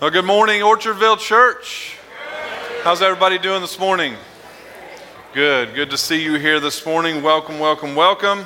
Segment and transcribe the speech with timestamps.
[0.00, 1.96] Well, good morning, Orchardville Church.
[2.84, 4.14] How's everybody doing this morning?
[5.34, 5.74] Good.
[5.74, 7.20] Good to see you here this morning.
[7.20, 8.44] Welcome, welcome, welcome.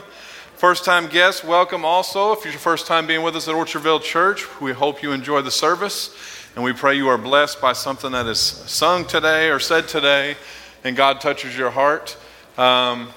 [0.56, 2.32] First time guests, welcome also.
[2.32, 5.42] If it's your first time being with us at Orchardville Church, we hope you enjoy
[5.42, 6.16] the service
[6.56, 10.36] and we pray you are blessed by something that is sung today or said today
[10.84, 12.16] and God touches your heart.
[12.56, 13.10] Um,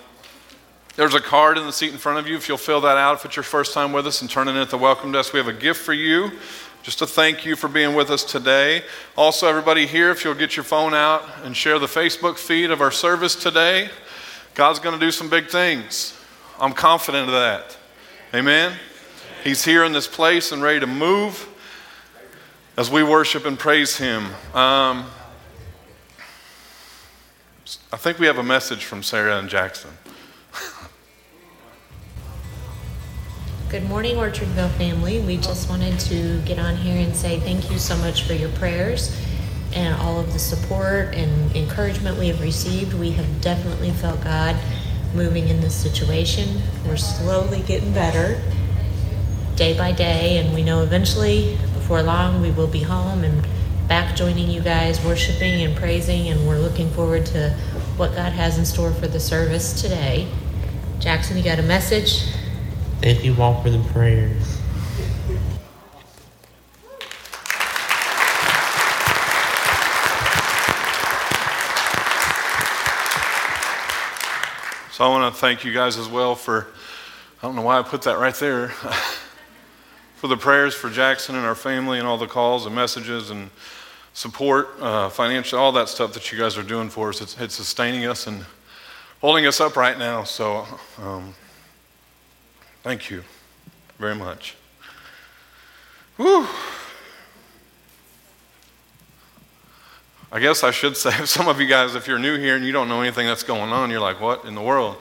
[0.98, 2.36] there's a card in the seat in front of you.
[2.36, 4.52] If you'll fill that out, if it's your first time with us, and turn it
[4.52, 6.32] in at the welcome desk, we have a gift for you.
[6.86, 8.84] Just to thank you for being with us today.
[9.18, 12.80] Also, everybody here, if you'll get your phone out and share the Facebook feed of
[12.80, 13.89] our service today,
[14.54, 16.16] God's going to do some big things.
[16.60, 17.76] I'm confident of that.
[18.36, 18.78] Amen.
[19.43, 21.48] He's here in this place and ready to move
[22.78, 24.26] as we worship and praise Him.
[24.54, 25.07] Um,
[27.92, 29.90] I think we have a message from Sarah and Jackson.
[33.75, 35.20] Good morning, Orchardville family.
[35.20, 38.48] We just wanted to get on here and say thank you so much for your
[38.52, 39.14] prayers
[39.73, 42.94] and all of the support and encouragement we have received.
[42.94, 44.56] We have definitely felt God
[45.14, 46.62] moving in this situation.
[46.88, 48.42] We're slowly getting better
[49.58, 53.46] day by day, and we know eventually, before long, we will be home and
[53.90, 57.50] back joining you guys, worshiping and praising, and we're looking forward to
[57.98, 60.30] what God has in store for the service today.
[61.02, 62.23] Jackson, you got a message?
[63.02, 64.60] Thank you all for the prayers.
[74.96, 76.68] So I want to thank you guys as well for,
[77.44, 78.70] I don't know why I put that right there,
[80.16, 83.50] for the prayers for Jackson and our family and all the calls and messages and
[84.14, 87.20] support, uh, financial, all that stuff that you guys are doing for us.
[87.20, 88.46] It's, it's sustaining us and
[89.20, 90.24] holding us up right now.
[90.24, 90.66] So
[91.02, 91.36] um,
[92.86, 93.23] thank you
[93.97, 94.55] very much.
[96.17, 96.47] Whew.
[100.31, 102.72] I guess I should say, some of you guys, if you're new here and you
[102.72, 104.97] don't know anything that's going on, you're like, what in the world?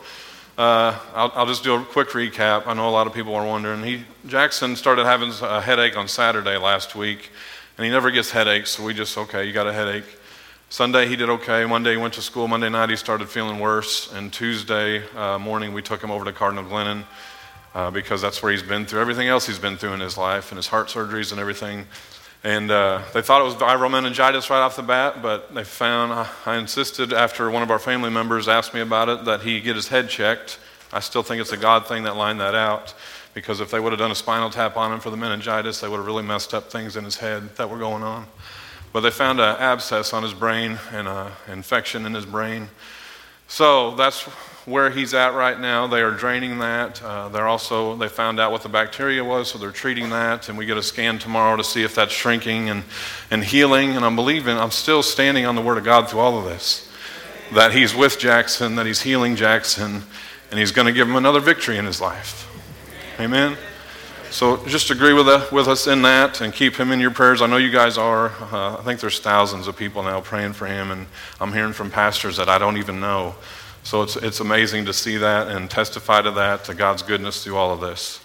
[0.57, 2.67] Uh, I'll, I'll, just do a quick recap.
[2.67, 3.83] I know a lot of people are wondering.
[3.83, 7.29] He, Jackson started having a headache on Saturday last week,
[7.77, 10.07] and he never gets headaches, so we just, okay, you got a headache.
[10.71, 11.67] Sunday he did okay.
[11.67, 12.49] Monday he went to school.
[12.49, 16.33] Monday night he started feeling worse, and Tuesday uh, morning we took him over to
[16.33, 17.05] Cardinal Glennon
[17.75, 20.51] uh, because that's where he's been through everything else he's been through in his life
[20.51, 21.87] and his heart surgeries and everything.
[22.45, 26.13] And uh, they thought it was viral meningitis right off the bat, but they found,
[26.45, 29.77] I, insisted after one of our family members asked me about it that he get
[29.77, 30.59] his head checked.
[30.93, 32.95] I still think it's a God thing that lined that out
[33.33, 35.89] because if they would have done a spinal tap on him for the meningitis, they
[35.89, 38.27] would have really messed up things in his head that were going on.
[38.93, 42.69] But they found an abscess on his brain and an infection in his brain.
[43.49, 44.29] So that's
[44.67, 45.87] where he's at right now.
[45.87, 47.03] They are draining that.
[47.03, 50.49] Uh, they're also they found out what the bacteria was, so they're treating that.
[50.49, 52.85] And we get a scan tomorrow to see if that's shrinking and
[53.31, 53.97] and healing.
[53.97, 56.91] And I'm believing I'm still standing on the Word of God through all of this.
[57.53, 60.03] That He's with Jackson, that He's healing Jackson,
[60.51, 62.51] and He's going to give him another victory in his life.
[63.21, 63.57] Amen.
[64.31, 67.41] So just agree with, uh, with us in that and keep him in your prayers.
[67.41, 68.31] I know you guys are.
[68.31, 71.07] Uh, I think there's thousands of people now praying for him, and
[71.41, 73.37] I'm hearing from pastors that I don't even know
[73.85, 77.57] so it's, it's amazing to see that and testify to that, to God's goodness through
[77.57, 78.19] all of this.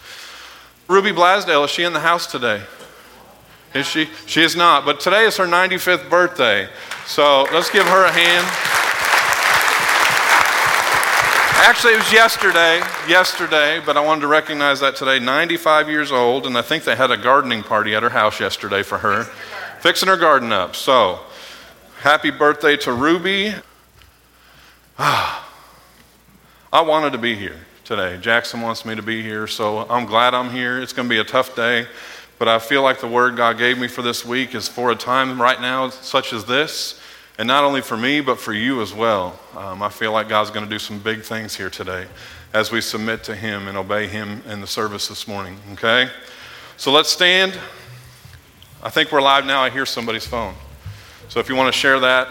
[0.88, 2.64] Ruby Blasdale, is she in the house today?
[3.76, 4.10] Is she?
[4.26, 6.70] She is not, but today is her 95th birthday.
[7.06, 8.48] So let's give her a hand.
[11.68, 15.20] Actually, it was yesterday, yesterday, but I wanted to recognize that today.
[15.20, 18.82] 95 years old, and I think they had a gardening party at her house yesterday
[18.82, 19.26] for her,
[19.82, 20.76] fixing her garden up.
[20.76, 21.20] So,
[22.00, 23.54] happy birthday to Ruby.
[24.98, 25.48] Ah.
[26.72, 28.20] I wanted to be here today.
[28.22, 30.80] Jackson wants me to be here, so I'm glad I'm here.
[30.80, 31.88] It's going to be a tough day,
[32.38, 34.96] but I feel like the word God gave me for this week is for a
[34.96, 37.02] time right now such as this,
[37.40, 39.40] and not only for me, but for you as well.
[39.58, 42.06] Um, I feel like God's going to do some big things here today
[42.54, 46.08] as we submit to Him and obey Him in the service this morning, okay?
[46.78, 47.58] So let's stand.
[48.84, 49.64] I think we're live now.
[49.64, 50.54] I hear somebody's phone.
[51.30, 52.28] So if you want to share that,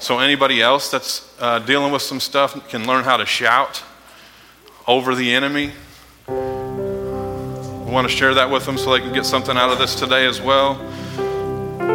[0.00, 3.82] so anybody else that's uh, dealing with some stuff can learn how to shout
[4.86, 5.72] over the enemy.
[6.26, 9.94] We want to share that with them so they can get something out of this
[9.94, 10.80] today as well.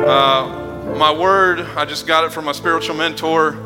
[0.08, 3.58] Uh, my word, I just got it from my spiritual mentor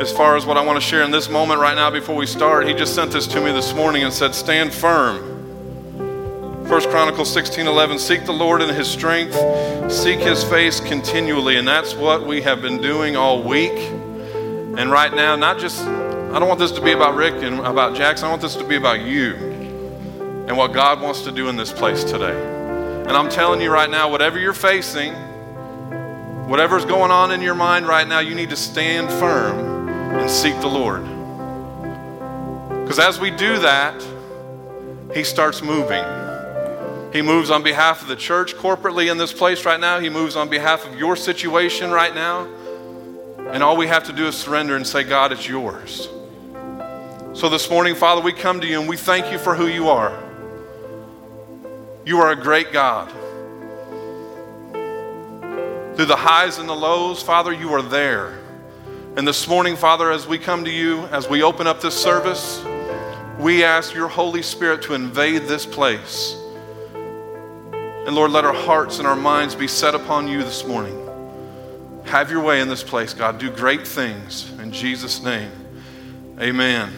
[0.00, 2.26] as far as what I want to share in this moment right now before we
[2.26, 2.66] start.
[2.66, 5.33] He just sent this to me this morning and said, Stand firm.
[6.68, 9.34] 1 Chronicles 16 11, seek the Lord in his strength,
[9.92, 11.56] seek his face continually.
[11.56, 13.76] And that's what we have been doing all week.
[13.76, 17.96] And right now, not just, I don't want this to be about Rick and about
[17.96, 19.34] Jackson, I want this to be about you
[20.48, 22.36] and what God wants to do in this place today.
[23.06, 25.14] And I'm telling you right now, whatever you're facing,
[26.46, 30.52] Whatever's going on in your mind right now, you need to stand firm and seek
[30.60, 31.02] the Lord.
[32.82, 33.94] Because as we do that,
[35.14, 36.23] He starts moving.
[37.14, 40.00] He moves on behalf of the church corporately in this place right now.
[40.00, 42.48] He moves on behalf of your situation right now.
[43.52, 46.08] And all we have to do is surrender and say, God, it's yours.
[47.34, 49.90] So this morning, Father, we come to you and we thank you for who you
[49.90, 50.20] are.
[52.04, 53.08] You are a great God.
[55.94, 58.40] Through the highs and the lows, Father, you are there.
[59.16, 62.60] And this morning, Father, as we come to you, as we open up this service,
[63.38, 66.40] we ask your Holy Spirit to invade this place.
[68.06, 71.00] And Lord, let our hearts and our minds be set upon you this morning.
[72.04, 73.38] Have your way in this place, God.
[73.38, 74.50] Do great things.
[74.60, 75.50] In Jesus' name,
[76.38, 76.92] amen.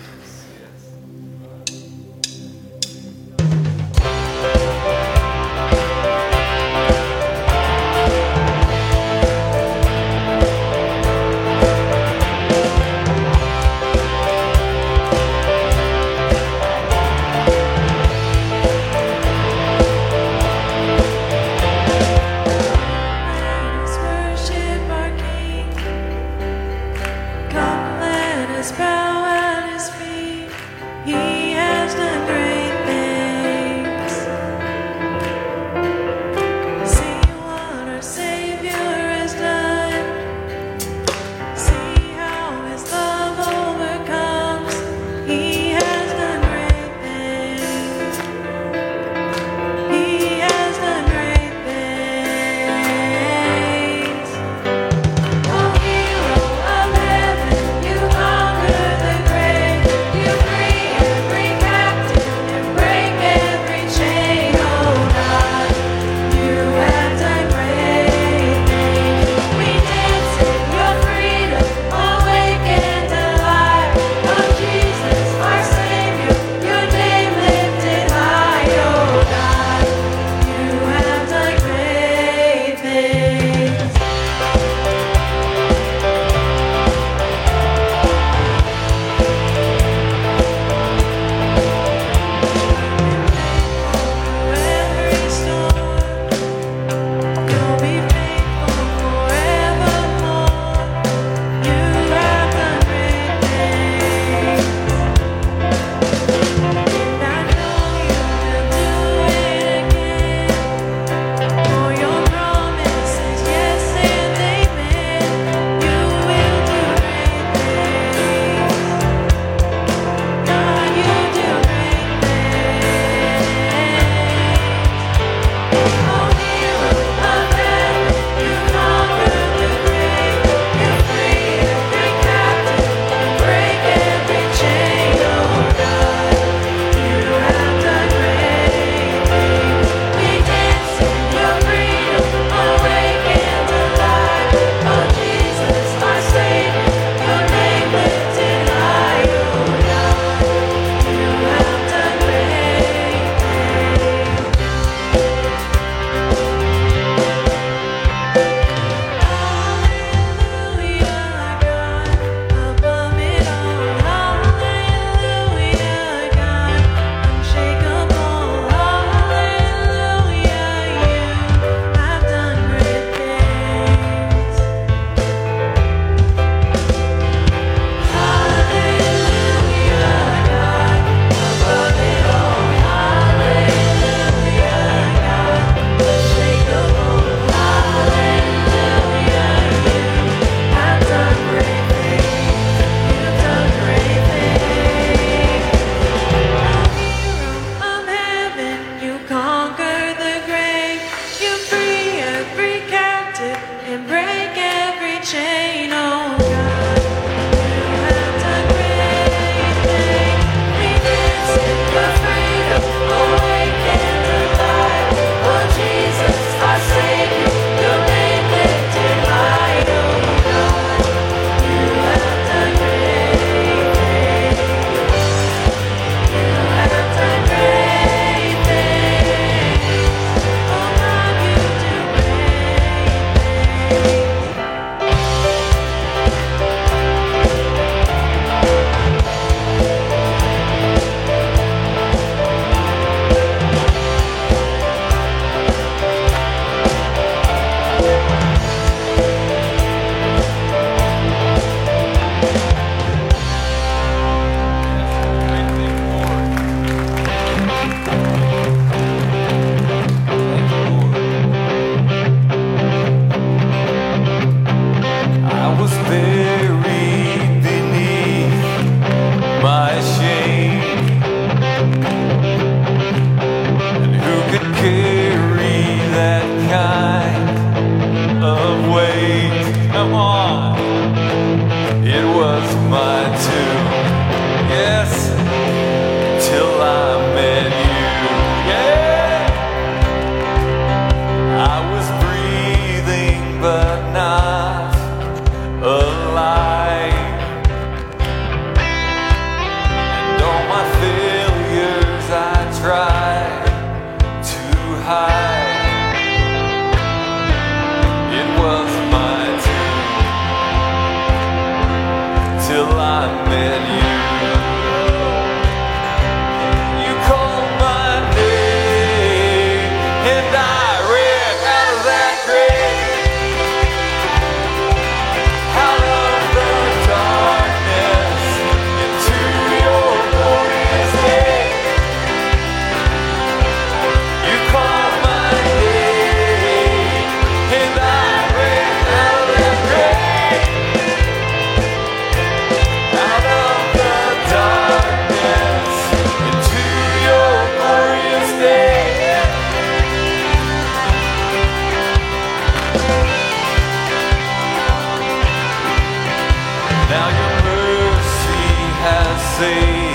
[359.59, 360.06] say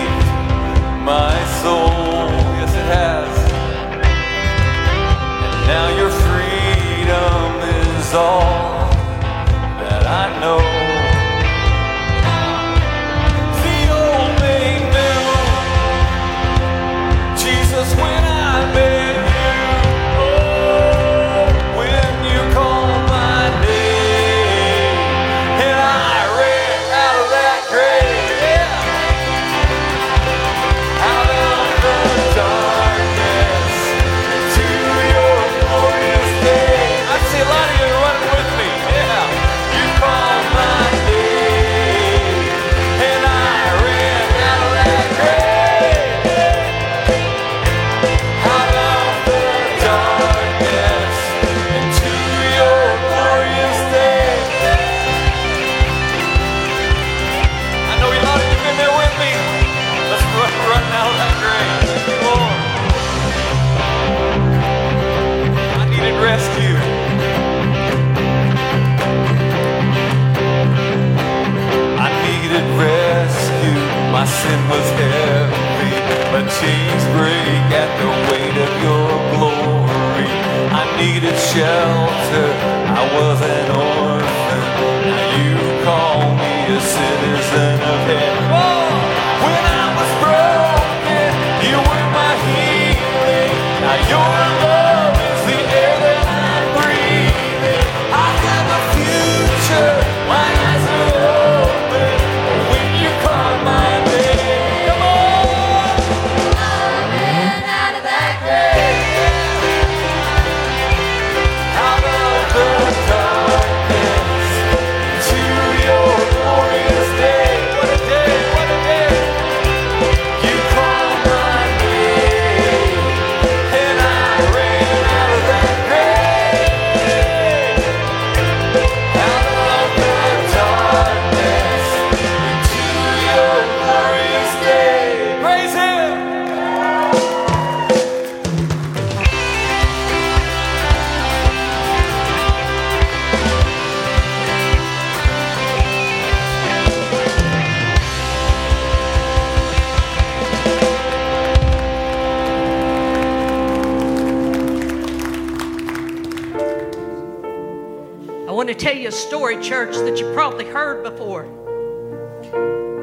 [158.82, 161.44] tell you a story, church, that you probably heard before.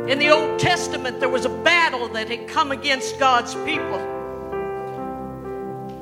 [0.08, 4.00] In the Old Testament, there was a battle that had come against God's people.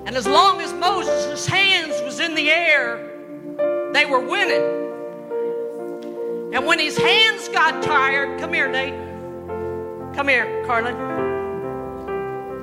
[0.06, 2.96] And as long as Moses' hands was in the air,
[3.92, 4.62] they were winning.
[6.54, 8.94] And when his hands got tired, come here, Nate.
[10.14, 10.96] Come here, Carlin.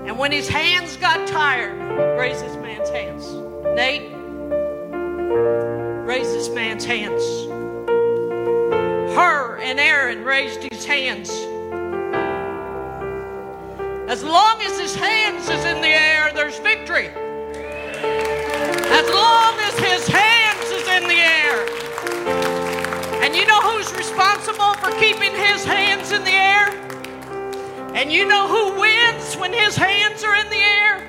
[0.08, 1.79] And when his hands got tired,
[2.17, 3.32] raise this man's hands.
[3.75, 4.12] Nate,
[6.03, 7.24] raise this man's hands.
[9.15, 11.29] Hur and Aaron raised his hands.
[14.10, 17.07] As long as his hands is in the air, there's victory.
[17.07, 21.65] As long as his hands is in the air.
[23.24, 26.69] And you know who's responsible for keeping his hands in the air?
[27.95, 31.01] And you know who wins when his hands are in the air?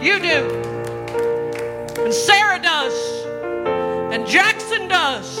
[0.00, 0.48] You do.
[2.04, 3.21] And Sarah does.
[4.12, 5.38] And Jackson does.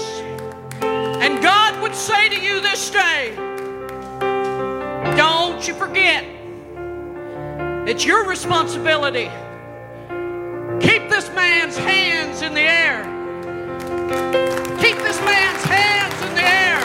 [0.80, 3.34] And God would say to you this day,
[5.14, 6.24] don't you forget,
[7.86, 9.30] it's your responsibility.
[10.80, 13.04] Keep this man's hands in the air.
[14.80, 16.80] Keep this man's hands in the air.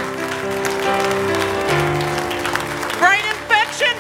[2.99, 3.95] Brain infection,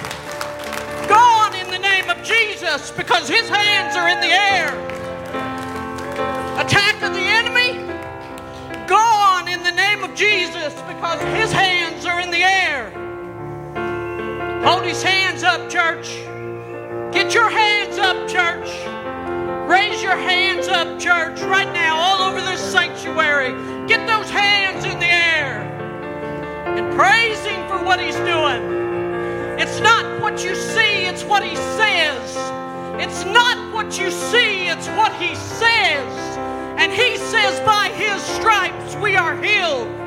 [1.07, 4.87] gone in the name of Jesus because his hands are in the air.
[6.59, 7.16] Attack of the
[10.17, 12.89] Jesus because his hands are in the air.
[14.65, 16.07] Hold his hands up, church.
[17.13, 18.67] Get your hands up, church.
[19.69, 23.51] Raise your hands up, church, right now, all over this sanctuary.
[23.87, 25.61] Get those hands in the air
[26.65, 29.59] and praise Him for what He's doing.
[29.59, 32.35] It's not what you see, it's what He says.
[32.99, 36.37] It's not what you see, it's what He says.
[36.79, 40.06] And He says, by His stripes we are healed.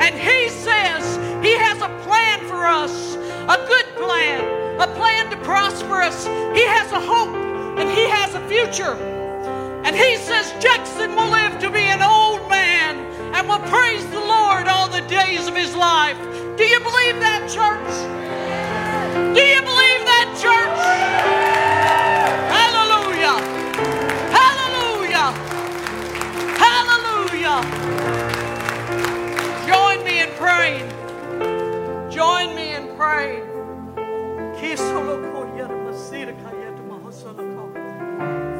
[0.00, 5.36] And He says He has a plan for us, a good plan, a plan to
[5.38, 6.26] prosper us.
[6.56, 7.34] He has a hope
[7.78, 8.94] and He has a future.
[9.84, 12.98] And He says Jackson will live to be an old man
[13.34, 16.18] and will praise the Lord all the days of his life.
[16.56, 17.90] Do you believe that, church?
[19.34, 19.40] Do
[33.00, 33.48] Praying.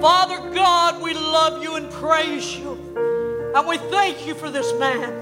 [0.01, 3.53] Father God, we love you and praise you.
[3.55, 5.13] And we thank you for this man.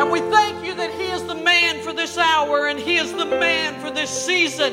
[0.00, 3.12] And we thank you that he is the man for this hour and he is
[3.12, 4.72] the man for this season.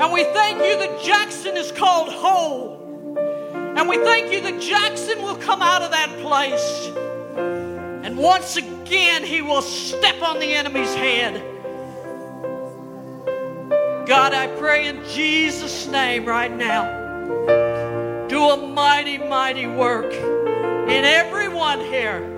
[0.00, 3.16] And we thank you that Jackson is called whole.
[3.76, 6.90] And we thank you that Jackson will come out of that place.
[8.02, 11.51] And once again, he will step on the enemy's head.
[14.06, 18.26] God, I pray in Jesus' name right now.
[18.26, 22.28] Do a mighty, mighty work in everyone here.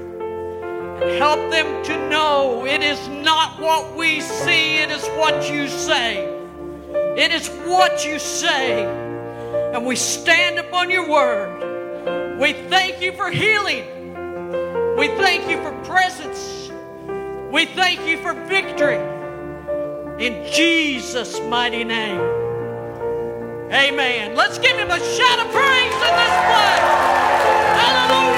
[1.00, 5.66] And help them to know it is not what we see, it is what you
[5.68, 6.26] say.
[7.16, 8.84] It is what you say.
[9.72, 12.38] And we stand upon your word.
[12.38, 13.86] We thank you for healing.
[14.98, 16.70] We thank you for presence.
[17.50, 19.13] We thank you for victory.
[20.18, 22.20] In Jesus' mighty name.
[23.72, 24.36] Amen.
[24.36, 26.84] Let's give him a shout of praise in this place.
[27.74, 28.33] Hallelujah.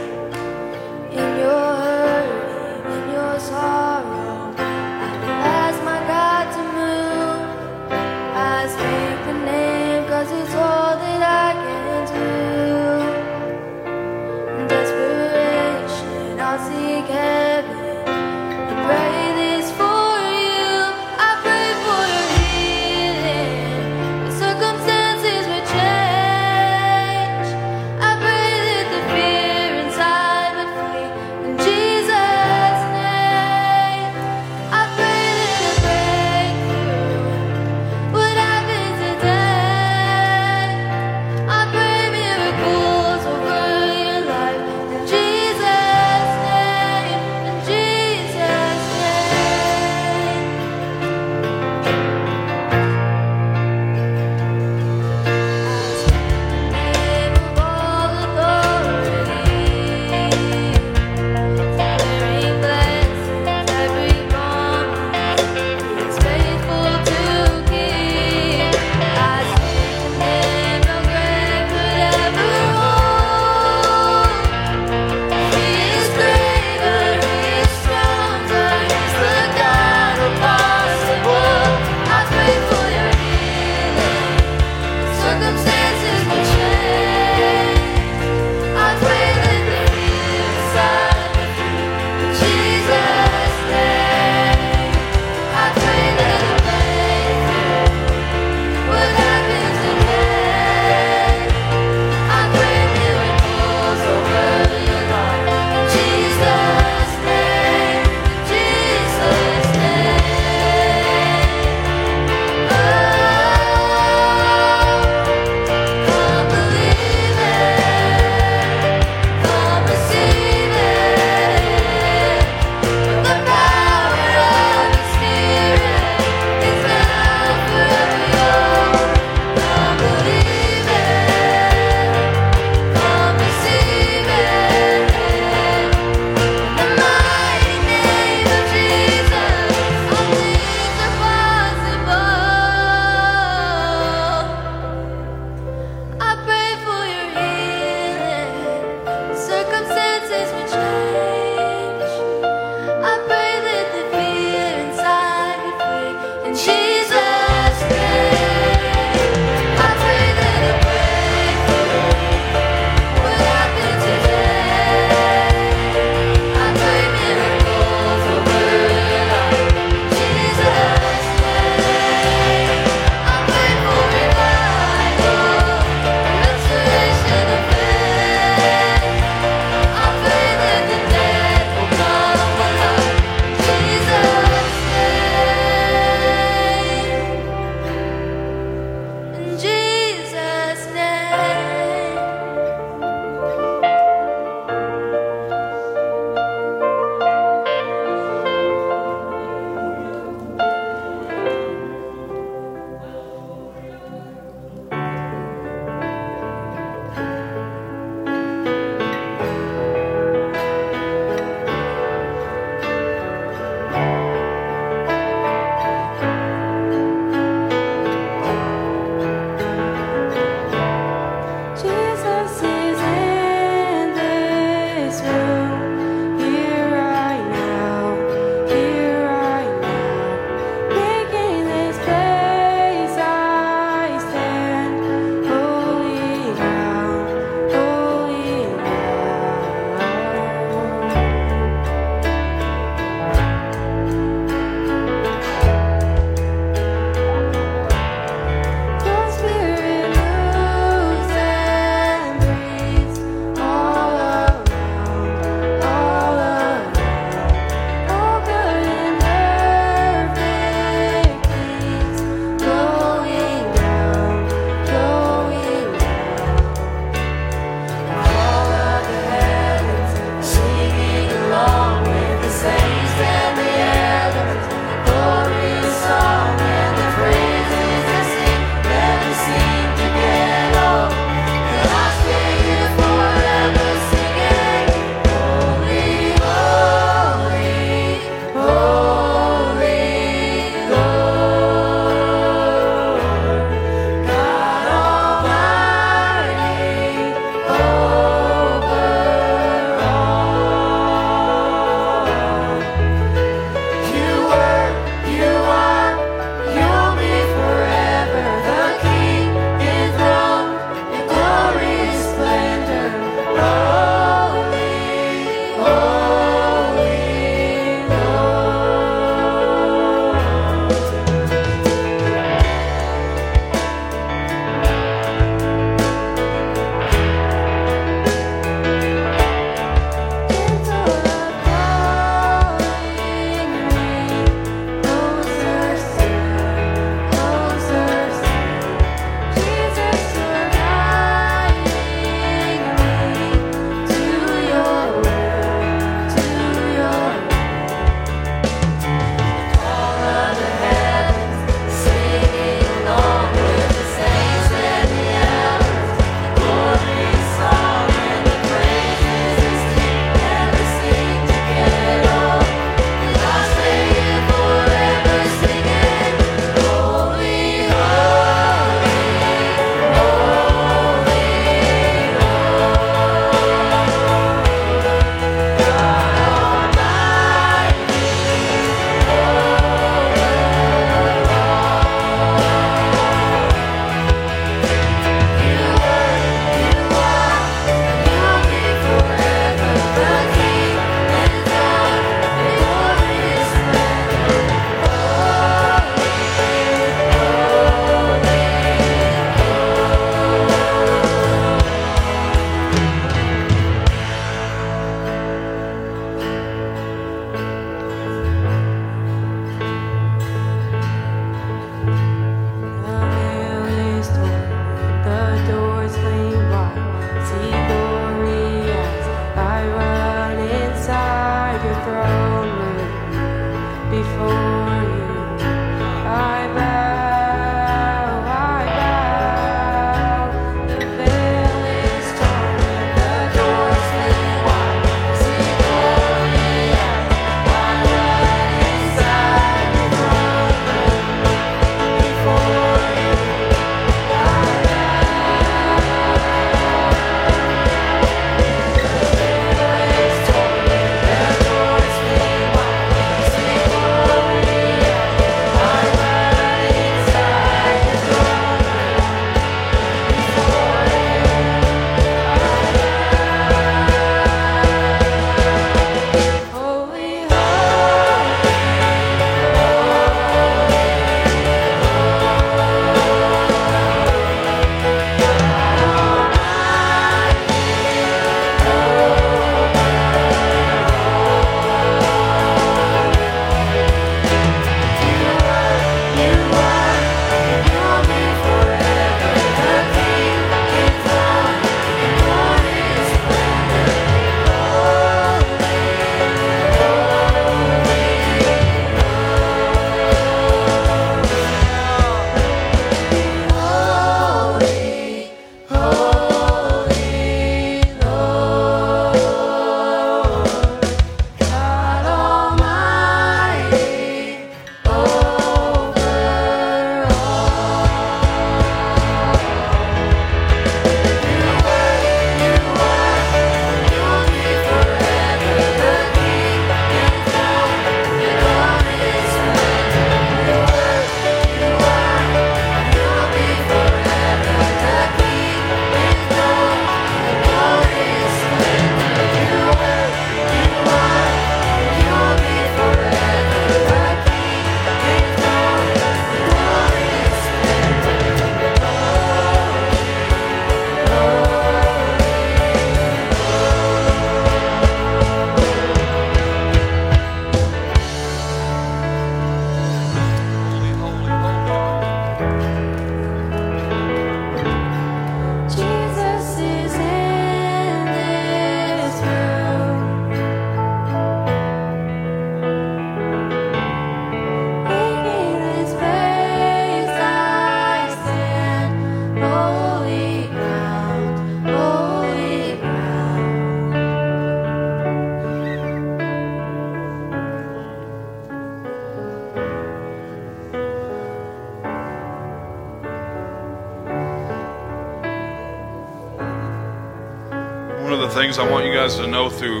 [598.56, 600.00] Things I want you guys to know through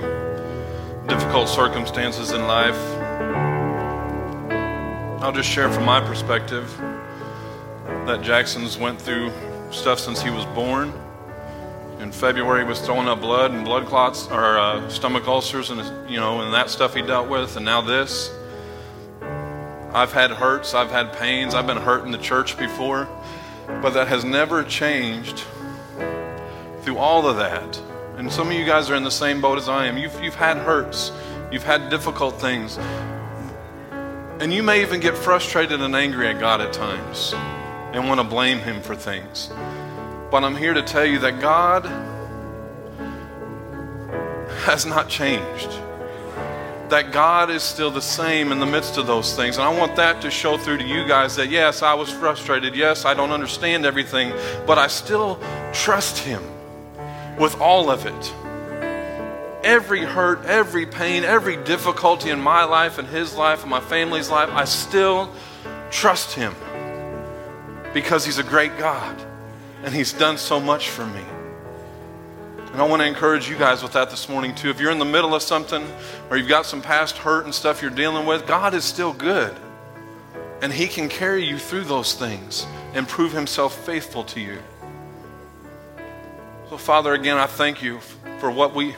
[1.08, 2.74] difficult circumstances in life.
[5.22, 6.74] I'll just share from my perspective
[8.06, 9.30] that Jackson's went through
[9.70, 10.90] stuff since he was born.
[12.00, 16.10] In February, he was throwing up blood and blood clots or uh, stomach ulcers, and
[16.10, 18.34] you know, and that stuff he dealt with, and now this.
[19.92, 23.06] I've had hurts, I've had pains, I've been hurt in the church before,
[23.66, 25.44] but that has never changed
[26.80, 27.82] through all of that.
[28.16, 29.98] And some of you guys are in the same boat as I am.
[29.98, 31.12] You've, you've had hurts,
[31.52, 32.78] you've had difficult things,
[34.40, 37.34] and you may even get frustrated and angry at God at times
[37.92, 39.50] and want to blame Him for things.
[40.30, 41.84] But I'm here to tell you that God
[44.64, 45.70] has not changed.
[46.88, 49.58] That God is still the same in the midst of those things.
[49.58, 52.74] And I want that to show through to you guys that yes, I was frustrated.
[52.74, 54.32] Yes, I don't understand everything,
[54.66, 55.38] but I still
[55.72, 56.42] trust Him
[57.38, 58.34] with all of it.
[59.64, 64.30] Every hurt, every pain, every difficulty in my life and His life and my family's
[64.30, 65.32] life, I still
[65.90, 66.54] trust Him
[67.92, 69.20] because He's a great God
[69.82, 71.22] and He's done so much for me.
[72.76, 74.68] And I want to encourage you guys with that this morning, too.
[74.68, 75.86] If you're in the middle of something
[76.28, 79.56] or you've got some past hurt and stuff you're dealing with, God is still good.
[80.60, 84.58] And He can carry you through those things and prove Himself faithful to you.
[86.68, 88.00] So, Father, again, I thank you
[88.40, 88.96] for what we,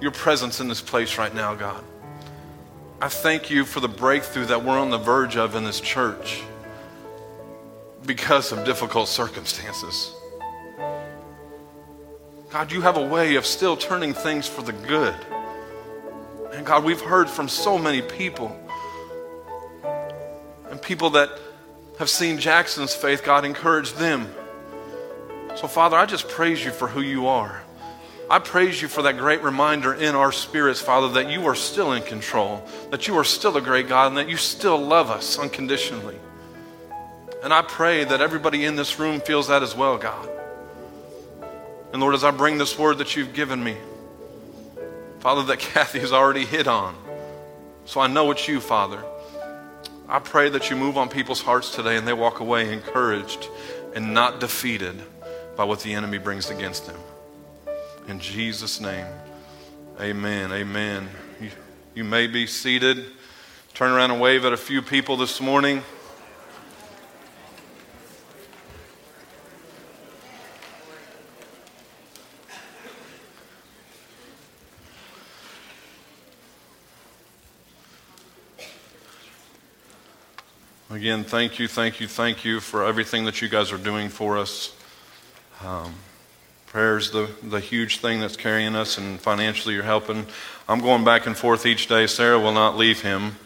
[0.00, 1.84] your presence in this place right now, God.
[3.00, 6.42] I thank you for the breakthrough that we're on the verge of in this church
[8.04, 10.12] because of difficult circumstances.
[12.50, 15.14] God, you have a way of still turning things for the good.
[16.52, 18.56] And God, we've heard from so many people
[20.70, 21.30] and people that
[22.00, 24.28] have seen Jackson's faith, God, encourage them.
[25.56, 27.62] So, Father, I just praise you for who you are.
[28.28, 31.92] I praise you for that great reminder in our spirits, Father, that you are still
[31.92, 35.38] in control, that you are still a great God, and that you still love us
[35.38, 36.16] unconditionally.
[37.44, 40.28] And I pray that everybody in this room feels that as well, God.
[41.92, 43.76] And Lord, as I bring this word that you've given me,
[45.20, 46.96] Father, that Kathy has already hit on,
[47.84, 49.04] so I know it's you, Father.
[50.08, 53.48] I pray that you move on people's hearts today and they walk away encouraged
[53.94, 55.00] and not defeated
[55.56, 56.98] by what the enemy brings against them.
[58.08, 59.06] In Jesus' name,
[60.00, 60.52] amen.
[60.52, 61.08] Amen.
[61.40, 61.50] You,
[61.94, 63.06] you may be seated.
[63.72, 65.82] Turn around and wave at a few people this morning.
[80.90, 84.38] Again, thank you, thank you, thank you for everything that you guys are doing for
[84.38, 84.72] us.
[85.62, 85.94] Um,
[86.66, 90.26] prayer is the, the huge thing that's carrying us, and financially you're helping.
[90.68, 92.06] I'm going back and forth each day.
[92.06, 93.36] Sarah will not leave him.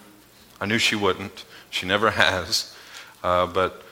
[0.61, 1.44] I knew she wouldn't.
[1.71, 2.75] She never has.
[3.23, 3.83] Uh, but,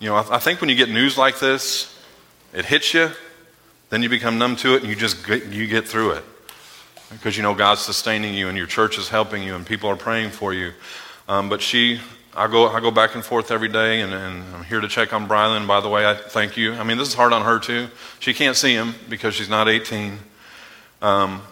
[0.00, 1.96] you know, I, I think when you get news like this,
[2.52, 3.10] it hits you,
[3.90, 6.24] then you become numb to it, and you just get, you get through it.
[7.10, 9.96] Because you know God's sustaining you, and your church is helping you, and people are
[9.96, 10.72] praying for you.
[11.28, 12.00] Um, but she
[12.34, 15.12] I go, I go back and forth every day, and, and I'm here to check
[15.12, 15.66] on Brylan.
[15.66, 16.74] By the way, I thank you.
[16.74, 17.88] I mean, this is hard on her too.
[18.20, 20.18] She can't see him because she's not 18.
[21.02, 21.42] Um,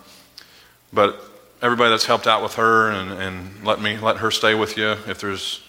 [0.92, 1.20] but
[1.60, 4.90] everybody that's helped out with her and, and let me let her stay with you.
[5.08, 5.62] If there's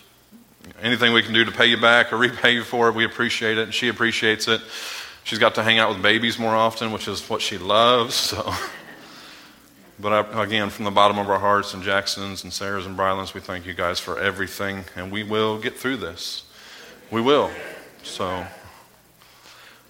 [0.81, 3.57] anything we can do to pay you back or repay you for it, we appreciate
[3.57, 4.61] it, and she appreciates it.
[5.23, 8.15] She's got to hang out with babies more often, which is what she loves.
[8.15, 8.53] So.
[10.01, 13.33] But I, again, from the bottom of our hearts, and Jackson's and Sarah's and Brylan's,
[13.33, 16.43] we thank you guys for everything, and we will get through this.
[17.11, 17.51] We will.
[18.03, 18.45] So,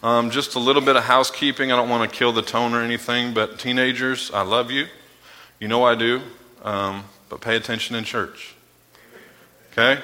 [0.02, 1.72] um, just a little bit of housekeeping.
[1.72, 4.88] I don't want to kill the tone or anything, but teenagers, I love you.
[5.60, 6.22] You know I do.
[6.63, 8.56] Um, but pay attention in church.
[9.72, 10.02] Okay?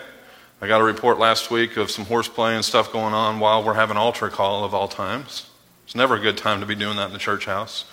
[0.62, 3.74] I got a report last week of some horseplay and stuff going on while we're
[3.74, 5.50] having altar call of all times.
[5.86, 7.86] It's never a good time to be doing that in the church house.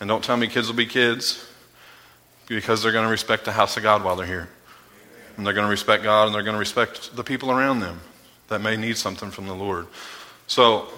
[0.00, 1.46] And don't tell me kids will be kids
[2.46, 4.48] because they're going to respect the house of God while they're here.
[5.36, 8.00] And they're going to respect God and they're going to respect the people around them
[8.48, 9.86] that may need something from the Lord.
[10.46, 10.88] So,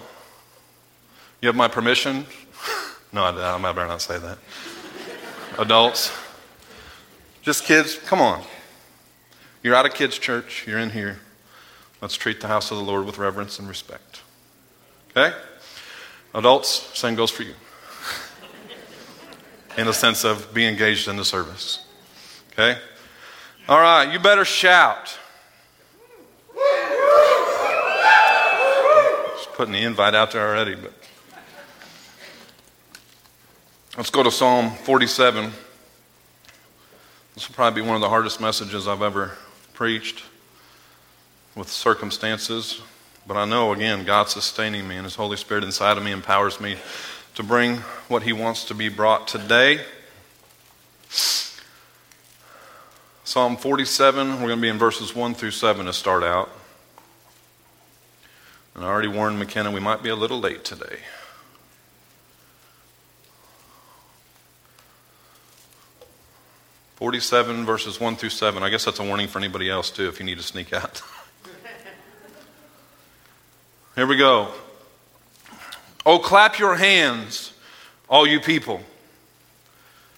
[1.41, 2.25] you have my permission?
[3.13, 4.37] no, I, I better not say that.
[5.57, 6.11] Adults,
[7.41, 8.43] just kids, come on.
[9.63, 11.19] You're out of kids' church, you're in here.
[12.01, 14.21] Let's treat the house of the Lord with reverence and respect.
[15.11, 15.35] Okay?
[16.35, 17.53] Adults, same goes for you
[19.77, 21.85] in the sense of be engaged in the service.
[22.53, 22.77] Okay?
[23.69, 25.17] All right, you better shout.
[29.35, 30.93] Just putting the invite out there already, but
[33.97, 35.51] Let's go to Psalm 47.
[37.33, 39.35] This will probably be one of the hardest messages I've ever
[39.73, 40.23] preached
[41.55, 42.79] with circumstances.
[43.25, 46.61] But I know, again, God's sustaining me and His Holy Spirit inside of me empowers
[46.61, 46.77] me
[47.37, 49.81] to bring what He wants to be brought today.
[53.23, 56.49] Psalm 47, we're going to be in verses 1 through 7 to start out.
[58.73, 60.97] And I already warned McKenna we might be a little late today.
[66.95, 68.63] Forty-seven verses one through seven.
[68.63, 71.03] I guess that's a warning for anybody else too, if you need to sneak out.
[73.95, 74.51] Here we go.
[76.09, 77.51] Oh, clap your hands,
[78.09, 78.79] all you people.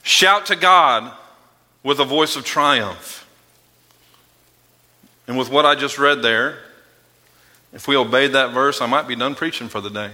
[0.04, 1.12] Shout to God
[1.82, 3.28] with a voice of triumph.
[5.28, 6.60] And with what I just read there,
[7.74, 10.12] if we obeyed that verse, I might be done preaching for the day.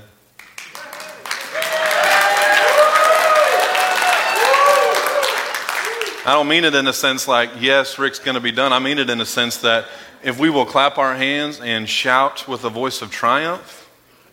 [6.25, 8.71] I don't mean it in a sense like, yes, Rick's going to be done.
[8.71, 9.87] I mean it in a sense that
[10.23, 13.84] if we will clap our hands and shout with a voice of triumph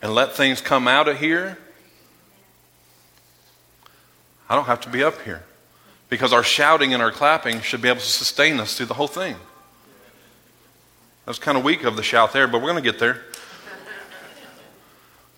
[0.03, 1.57] and let things come out of here,
[4.48, 5.44] I don't have to be up here.
[6.09, 9.09] Because our shouting and our clapping should be able to sustain us through the whole
[9.09, 9.36] thing.
[11.24, 13.22] That was kind of weak of the shout there, but we're going to get there.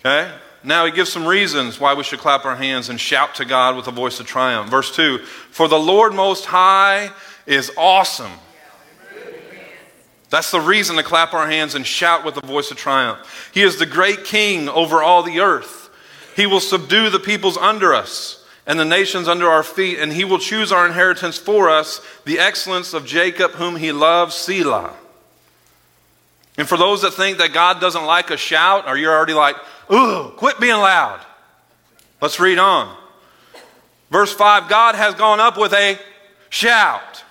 [0.00, 0.32] Okay?
[0.64, 3.76] Now he gives some reasons why we should clap our hands and shout to God
[3.76, 4.70] with a voice of triumph.
[4.70, 7.10] Verse 2 For the Lord Most High
[7.46, 8.32] is awesome.
[10.34, 13.52] That's the reason to clap our hands and shout with a voice of triumph.
[13.54, 15.90] He is the great king over all the earth.
[16.34, 20.24] He will subdue the peoples under us and the nations under our feet, and he
[20.24, 24.92] will choose our inheritance for us, the excellence of Jacob, whom he loves, Selah.
[26.58, 29.54] And for those that think that God doesn't like a shout, or you're already like,
[29.92, 31.24] Ooh, quit being loud.
[32.20, 32.92] Let's read on.
[34.10, 35.96] Verse 5 God has gone up with a
[36.50, 37.22] shout.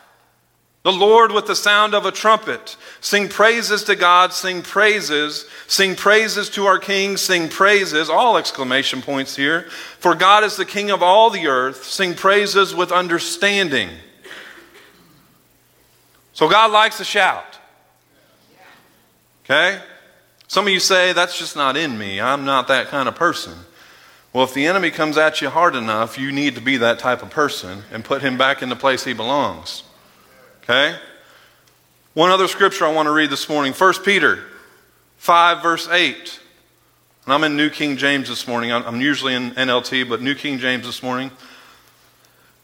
[0.84, 2.76] The Lord with the sound of a trumpet.
[3.00, 9.02] Sing praises to God, sing praises, sing praises to our King, sing praises, all exclamation
[9.02, 9.70] points here.
[10.00, 13.90] For God is the King of all the earth, sing praises with understanding.
[16.34, 17.46] So God likes a shout.
[19.46, 19.82] Okay?
[20.50, 22.20] Some of you say, that's just not in me.
[22.20, 23.54] I'm not that kind of person.
[24.34, 27.24] Well, if the enemy comes at you hard enough, you need to be that type
[27.24, 29.84] of person and put him back in the place he belongs.
[30.64, 30.96] Okay?
[32.14, 34.44] One other scripture I want to read this morning 1 Peter
[35.18, 36.40] 5, verse 8.
[37.26, 38.72] And I'm in New King James this morning.
[38.72, 41.32] I'm usually in NLT, but New King James this morning.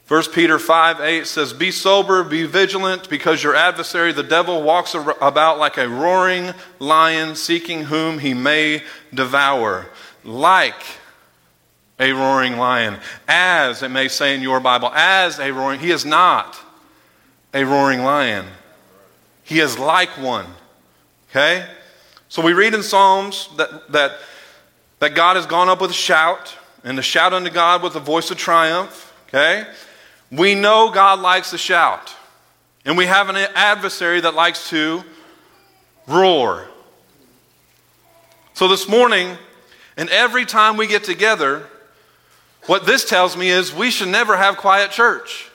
[0.08, 4.93] 1 Peter 5 8 says, Be sober, be vigilant, because your adversary, the devil, walks
[4.93, 8.82] about like a roaring lion, seeking whom he may
[9.14, 9.88] devour.
[10.24, 10.84] Like
[12.00, 12.97] a roaring lion,
[13.28, 16.60] as it may say in your Bible, as a roaring, he is not
[17.54, 18.45] a roaring lion.
[19.43, 20.45] He is like one.
[21.30, 21.66] Okay?
[22.28, 24.20] So we read in Psalms that, that,
[25.00, 28.00] that God has gone up with a shout, and to shout unto God with a
[28.00, 29.14] voice of triumph.
[29.28, 29.66] Okay?
[30.32, 32.16] We know God likes to shout,
[32.86, 35.04] and we have an adversary that likes to
[36.08, 36.68] roar.
[38.54, 39.38] So this morning,
[39.97, 41.68] and every time we get together,
[42.66, 45.49] what this tells me is we should never have quiet church.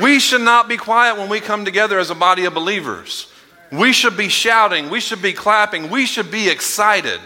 [0.00, 3.30] We should not be quiet when we come together as a body of believers.
[3.70, 7.20] We should be shouting, we should be clapping, we should be excited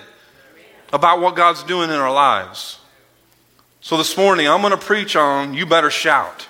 [0.92, 2.78] about what God's doing in our lives.
[3.80, 6.46] So this morning, I'm going to preach on you better shout.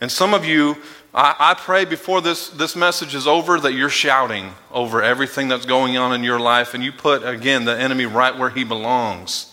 [0.00, 0.76] And some of you,
[1.12, 5.66] I, I, pray before this, this message is over that you're shouting over everything that's
[5.66, 9.52] going on in your life and you put, again, the enemy right where he belongs.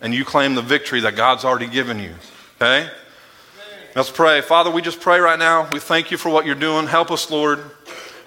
[0.00, 2.14] And you claim the victory that God's already given you.
[2.56, 2.90] Okay?
[3.96, 4.42] Let's pray.
[4.42, 5.68] Father, we just pray right now.
[5.72, 6.86] We thank you for what you're doing.
[6.86, 7.58] Help us, Lord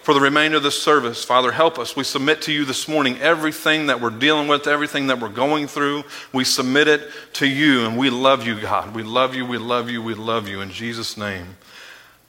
[0.10, 1.24] for the remainder of this service.
[1.24, 1.96] Father, help us.
[1.96, 5.68] We submit to you this morning everything that we're dealing with, everything that we're going
[5.68, 6.04] through.
[6.34, 8.96] We submit it to you, and we love you, God.
[8.96, 10.62] We love you, we love you, we love you.
[10.62, 11.46] In Jesus' name,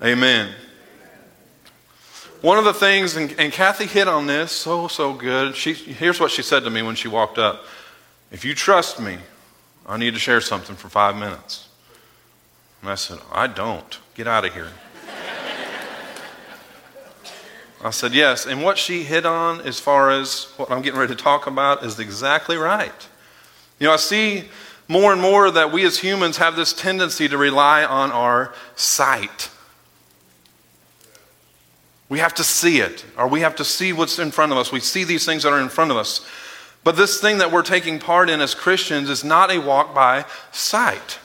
[0.03, 0.53] amen.
[2.43, 5.57] One of the things, and, and Kathy hit on this so, so good.
[5.57, 7.65] She, here's what she said to me when she walked up
[8.31, 9.17] If you trust me,
[9.87, 11.70] I need to share something for five minutes.
[12.83, 13.99] And I said, I don't.
[14.15, 14.71] Get out of here.
[17.83, 18.47] I said, Yes.
[18.47, 21.85] And what she hit on, as far as what I'm getting ready to talk about,
[21.85, 23.09] is exactly right.
[23.79, 24.45] You know, I see
[24.89, 29.51] more and more that we as humans have this tendency to rely on our sight.
[32.09, 34.73] We have to see it, or we have to see what's in front of us.
[34.73, 36.27] We see these things that are in front of us.
[36.83, 40.25] But this thing that we're taking part in as Christians is not a walk by
[40.51, 41.21] sight.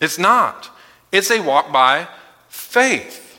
[0.00, 0.70] It's not.
[1.12, 2.08] It's a walk by
[2.48, 3.38] faith.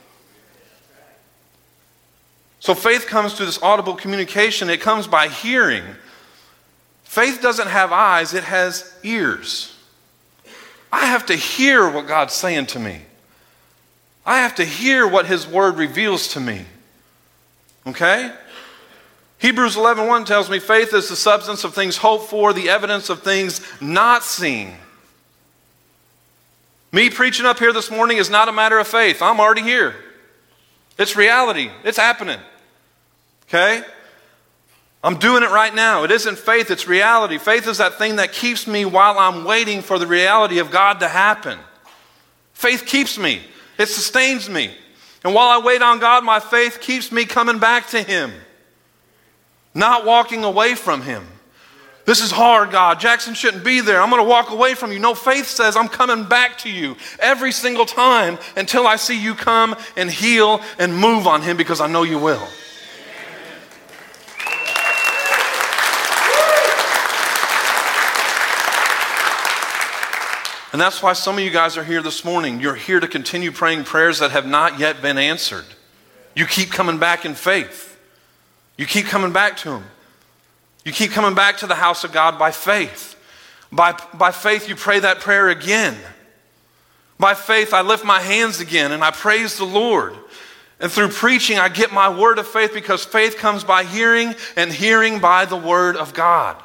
[2.60, 5.84] So faith comes through this audible communication, it comes by hearing.
[7.04, 9.76] Faith doesn't have eyes, it has ears.
[10.92, 13.02] I have to hear what God's saying to me.
[14.26, 16.66] I have to hear what his word reveals to me.
[17.88, 18.32] Okay?
[19.40, 23.10] Hebrews 11:1 1 tells me faith is the substance of things hoped for, the evidence
[23.10, 24.76] of things not seen.
[26.92, 29.22] Me preaching up here this morning is not a matter of faith.
[29.22, 29.96] I'm already here.
[30.98, 31.72] It's reality.
[31.84, 32.40] It's happening.
[33.44, 33.84] Okay?
[35.04, 36.04] I'm doing it right now.
[36.04, 37.38] It isn't faith, it's reality.
[37.38, 41.00] Faith is that thing that keeps me while I'm waiting for the reality of God
[41.00, 41.58] to happen.
[42.54, 43.42] Faith keeps me,
[43.80, 44.72] it sustains me.
[45.24, 48.32] And while I wait on God, my faith keeps me coming back to Him,
[49.74, 51.28] not walking away from Him.
[52.12, 53.00] This is hard, God.
[53.00, 54.02] Jackson shouldn't be there.
[54.02, 55.00] I'm going to walk away from you.
[55.00, 59.34] No, faith says I'm coming back to you every single time until I see you
[59.34, 62.46] come and heal and move on him because I know you will.
[70.74, 72.60] And that's why some of you guys are here this morning.
[72.60, 75.64] You're here to continue praying prayers that have not yet been answered.
[76.36, 77.98] You keep coming back in faith,
[78.76, 79.86] you keep coming back to Him.
[80.84, 83.16] You keep coming back to the house of God by faith.
[83.72, 85.98] By, by faith, you pray that prayer again.
[87.20, 90.16] By faith, I lift my hands again and I praise the Lord.
[90.80, 94.72] And through preaching, I get my word of faith because faith comes by hearing and
[94.72, 96.62] hearing by the word of God.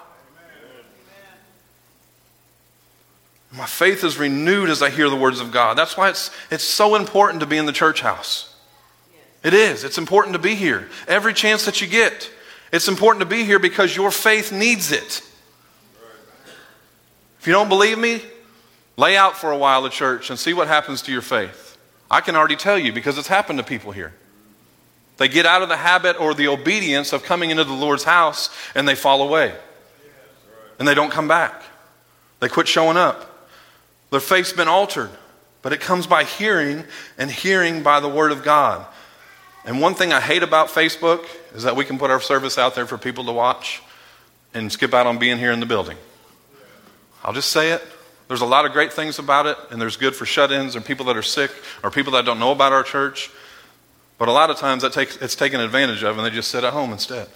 [3.53, 5.79] My faith is renewed as I hear the words of God.
[5.79, 8.55] That's why it's, it's so important to be in the church house.
[9.43, 9.85] It is.
[9.85, 12.31] It's important to be here every chance that you get.
[12.73, 15.23] It's important to be here because your faith needs it.
[17.41, 18.23] If you don't believe me,
[18.97, 21.79] lay out for a while at church and see what happens to your faith.
[22.11, 24.15] I can already tell you because it's happened to people here.
[25.19, 28.51] They get out of the habit or the obedience of coming into the Lord's house
[28.75, 29.55] and they fall away.
[30.79, 31.63] And they don't come back.
[32.41, 33.49] They quit showing up.
[34.11, 35.11] Their faith's been altered,
[35.63, 36.85] but it comes by hearing
[37.17, 38.87] and hearing by the Word of God.
[39.65, 42.75] And one thing I hate about Facebook is that we can put our service out
[42.75, 43.83] there for people to watch
[44.53, 45.97] and skip out on being here in the building.
[47.25, 47.83] I'll just say it.
[48.29, 50.85] There's a lot of great things about it, and there's good for shut ins and
[50.85, 51.51] people that are sick
[51.83, 53.31] or people that don't know about our church.
[54.19, 56.63] But a lot of times that takes, it's taken advantage of, and they just sit
[56.63, 57.29] at home instead.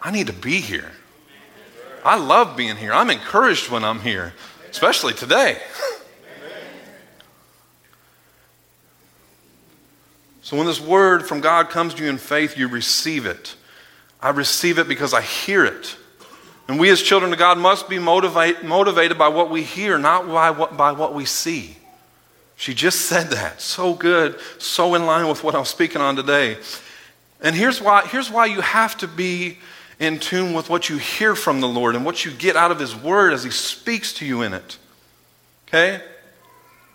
[0.00, 0.92] I need to be here.
[2.04, 2.94] I love being here.
[2.94, 4.32] I'm encouraged when I'm here,
[4.70, 5.60] especially today.
[10.52, 13.56] So when this word from God comes to you in faith, you receive it.
[14.20, 15.96] I receive it because I hear it.
[16.68, 20.28] And we as children of God must be motivate, motivated by what we hear, not
[20.28, 21.78] by what, by what we see.
[22.56, 23.62] She just said that.
[23.62, 26.58] So good, so in line with what I'm speaking on today.
[27.40, 29.56] And here's why, here's why you have to be
[29.98, 32.78] in tune with what you hear from the Lord and what you get out of
[32.78, 34.76] His Word as He speaks to you in it.
[35.68, 36.02] Okay?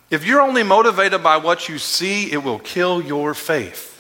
[0.10, 3.98] If you're only motivated by what you see, it will kill your faith.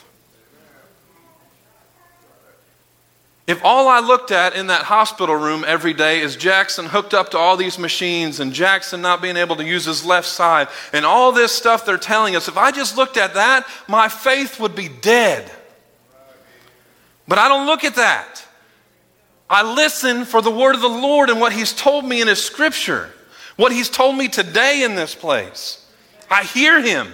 [3.45, 7.31] If all I looked at in that hospital room every day is Jackson hooked up
[7.31, 11.05] to all these machines and Jackson not being able to use his left side and
[11.05, 14.75] all this stuff they're telling us, if I just looked at that, my faith would
[14.75, 15.49] be dead.
[17.25, 18.45] But I don't look at that.
[19.49, 22.43] I listen for the word of the Lord and what he's told me in his
[22.43, 23.11] scripture,
[23.55, 25.86] what he's told me today in this place.
[26.29, 27.07] I hear him,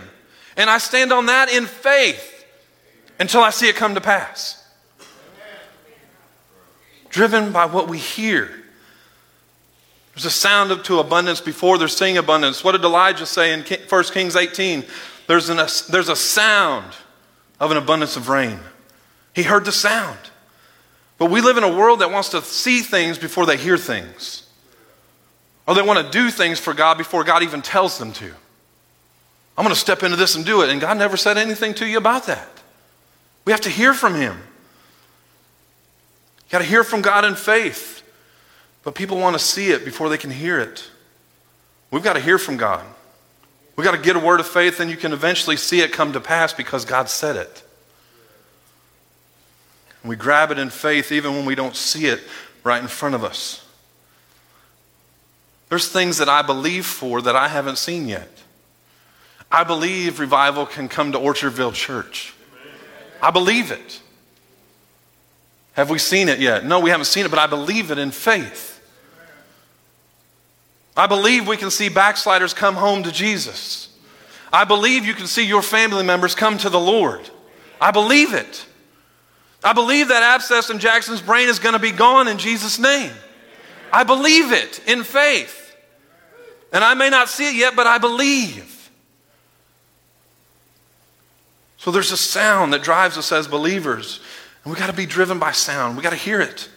[0.57, 2.45] and I stand on that in faith
[3.19, 4.59] until I see it come to pass.
[7.09, 8.49] Driven by what we hear.
[10.13, 12.63] There's a sound of, to abundance before there's seeing abundance.
[12.63, 14.83] What did Elijah say in 1 Kings 18?
[15.27, 15.57] There's, an,
[15.89, 16.93] there's a sound
[17.59, 18.59] of an abundance of rain.
[19.33, 20.19] He heard the sound.
[21.17, 24.47] But we live in a world that wants to see things before they hear things.
[25.67, 28.33] Or they want to do things for God before God even tells them to.
[29.57, 30.69] I'm going to step into this and do it.
[30.69, 32.47] And God never said anything to you about that.
[33.45, 34.35] We have to hear from Him.
[34.35, 38.01] You got to hear from God in faith.
[38.83, 40.89] But people want to see it before they can hear it.
[41.91, 42.85] We've got to hear from God.
[43.75, 46.13] We've got to get a word of faith, and you can eventually see it come
[46.13, 47.63] to pass because God said it.
[50.01, 52.21] And we grab it in faith even when we don't see it
[52.63, 53.65] right in front of us.
[55.69, 58.42] There's things that I believe for that I haven't seen yet.
[59.53, 62.33] I believe revival can come to Orchardville Church.
[63.21, 64.01] I believe it.
[65.73, 66.65] Have we seen it yet?
[66.65, 68.71] No, we haven't seen it, but I believe it in faith.
[70.97, 73.95] I believe we can see backsliders come home to Jesus.
[74.51, 77.29] I believe you can see your family members come to the Lord.
[77.79, 78.65] I believe it.
[79.63, 83.11] I believe that abscess in Jackson's brain is going to be gone in Jesus' name.
[83.91, 85.75] I believe it in faith.
[86.71, 88.72] And I may not see it yet, but I believe.
[91.83, 94.21] So there's a sound that drives us as believers.
[94.63, 95.97] And we got to be driven by sound.
[95.97, 96.69] We got to hear it.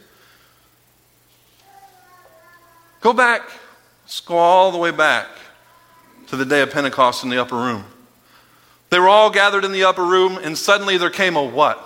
[3.02, 3.42] Go back,
[4.02, 5.28] let's go all the way back
[6.26, 7.84] to the day of Pentecost in the upper room.
[8.90, 11.78] They were all gathered in the upper room, and suddenly there came a what?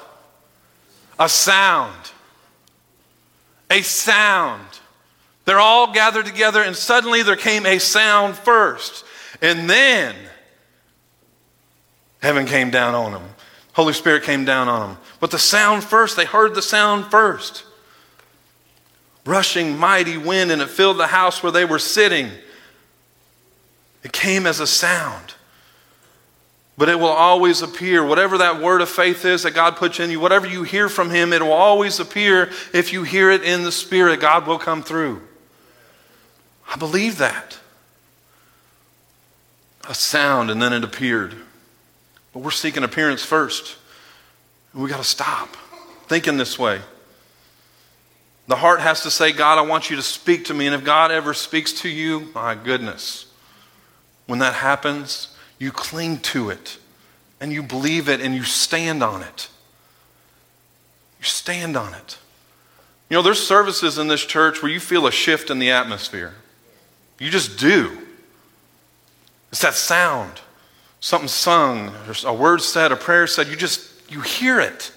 [1.19, 2.13] A sound.
[3.71, 4.67] A sound.
[5.45, 9.05] They're all gathered together, and suddenly there came a sound first.
[9.43, 10.15] And then
[12.21, 13.29] heaven came down on them.
[13.73, 14.99] Holy Spirit came down on them.
[15.21, 17.65] But the sound first, they heard the sound first.
[19.25, 22.31] Rushing mighty wind, and it filled the house where they were sitting.
[24.03, 25.35] It came as a sound.
[26.77, 30.11] But it will always appear, whatever that word of faith is that God puts in
[30.11, 32.51] you, whatever you hear from Him, it will always appear.
[32.73, 35.21] If you hear it in the Spirit, God will come through.
[36.73, 37.59] I believe that.
[39.89, 41.35] A sound, and then it appeared.
[42.33, 43.77] But we're seeking appearance first.
[44.73, 45.57] And we got to stop
[46.07, 46.81] thinking this way.
[48.47, 50.67] The heart has to say, God, I want you to speak to me.
[50.67, 53.27] And if God ever speaks to you, my goodness,
[54.27, 56.79] when that happens, you cling to it
[57.41, 59.49] and you believe it and you stand on it.
[61.21, 62.19] You stand on it.
[63.09, 66.35] You know, there's services in this church where you feel a shift in the atmosphere.
[67.19, 67.99] You just do.
[69.51, 70.41] It's that sound.
[71.01, 74.93] Something sung, or a word said, a prayer said, you just you hear it.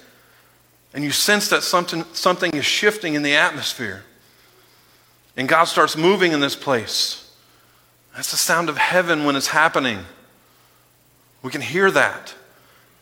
[0.92, 4.04] And you sense that something, something is shifting in the atmosphere.
[5.36, 7.34] And God starts moving in this place.
[8.14, 9.98] That's the sound of heaven when it's happening.
[11.42, 12.34] We can hear that.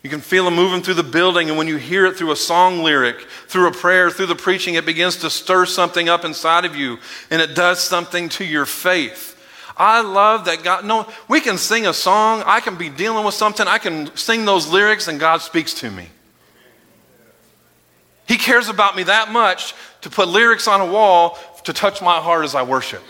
[0.01, 2.35] You can feel Him moving through the building, and when you hear it through a
[2.35, 6.65] song lyric, through a prayer, through the preaching, it begins to stir something up inside
[6.65, 6.97] of you,
[7.29, 9.32] and it does something to your faith.
[9.75, 13.33] I love that God, no, we can sing a song, I can be dealing with
[13.33, 16.07] something, I can sing those lyrics, and God speaks to me.
[18.27, 22.19] He cares about me that much to put lyrics on a wall to touch my
[22.19, 23.03] heart as I worship.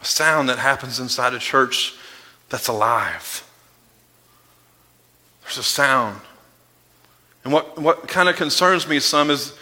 [0.00, 1.94] A sound that happens inside a church
[2.48, 3.48] that's alive.
[5.42, 6.20] There's a sound.
[7.44, 9.52] And what, what kind of concerns me some is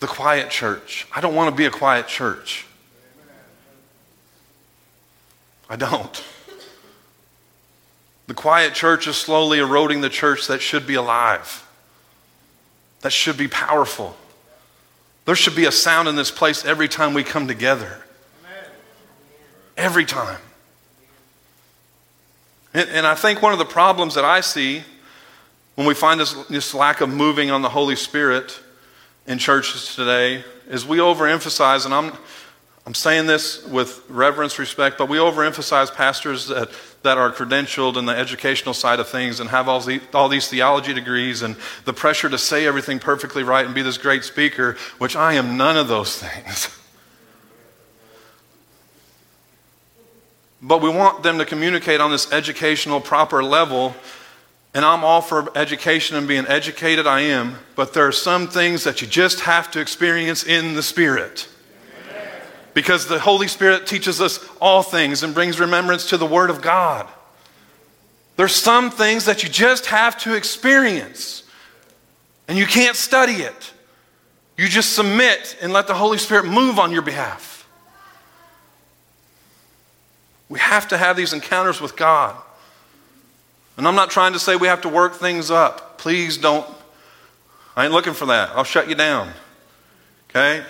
[0.00, 1.06] the quiet church.
[1.14, 2.66] I don't want to be a quiet church.
[5.68, 6.24] I don't.
[8.26, 11.66] The quiet church is slowly eroding the church that should be alive,
[13.02, 14.16] that should be powerful.
[15.26, 18.04] There should be a sound in this place every time we come together.
[19.76, 20.40] Every time.
[22.74, 24.82] And, and, I think one of the problems that I see
[25.74, 28.60] when we find this, this lack of moving on the Holy Spirit
[29.26, 32.12] in churches today is we overemphasize, and I'm,
[32.86, 36.70] I'm saying this with reverence, respect, but we overemphasize pastors that,
[37.02, 40.48] that are credentialed in the educational side of things and have all, the, all these
[40.48, 44.76] theology degrees and the pressure to say everything perfectly right and be this great speaker,
[44.98, 46.76] which I am none of those things.
[50.62, 53.94] But we want them to communicate on this educational, proper level.
[54.72, 57.56] And I'm all for education and being educated, I am.
[57.74, 61.48] But there are some things that you just have to experience in the Spirit.
[62.72, 66.62] Because the Holy Spirit teaches us all things and brings remembrance to the Word of
[66.62, 67.08] God.
[68.36, 71.42] There's some things that you just have to experience.
[72.46, 73.72] And you can't study it.
[74.56, 77.66] You just submit and let the Holy Spirit move on your behalf.
[80.48, 82.36] We have to have these encounters with God.
[83.80, 85.96] And I'm not trying to say we have to work things up.
[85.96, 86.66] Please don't.
[87.74, 88.50] I ain't looking for that.
[88.50, 89.32] I'll shut you down.
[90.28, 90.62] Okay?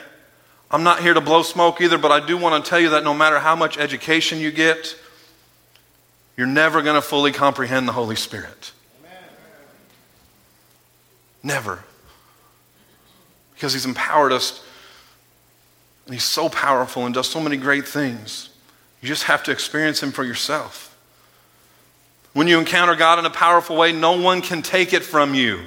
[0.71, 3.03] I'm not here to blow smoke either, but I do want to tell you that
[3.03, 4.95] no matter how much education you get,
[6.37, 8.71] you're never going to fully comprehend the Holy Spirit.
[11.43, 11.83] Never.
[13.55, 14.65] Because He's empowered us,
[16.07, 18.51] and He's so powerful and does so many great things.
[19.03, 20.90] You just have to experience Him for yourself.
[22.33, 25.61] When you encounter God in a powerful way, no one can take it from you.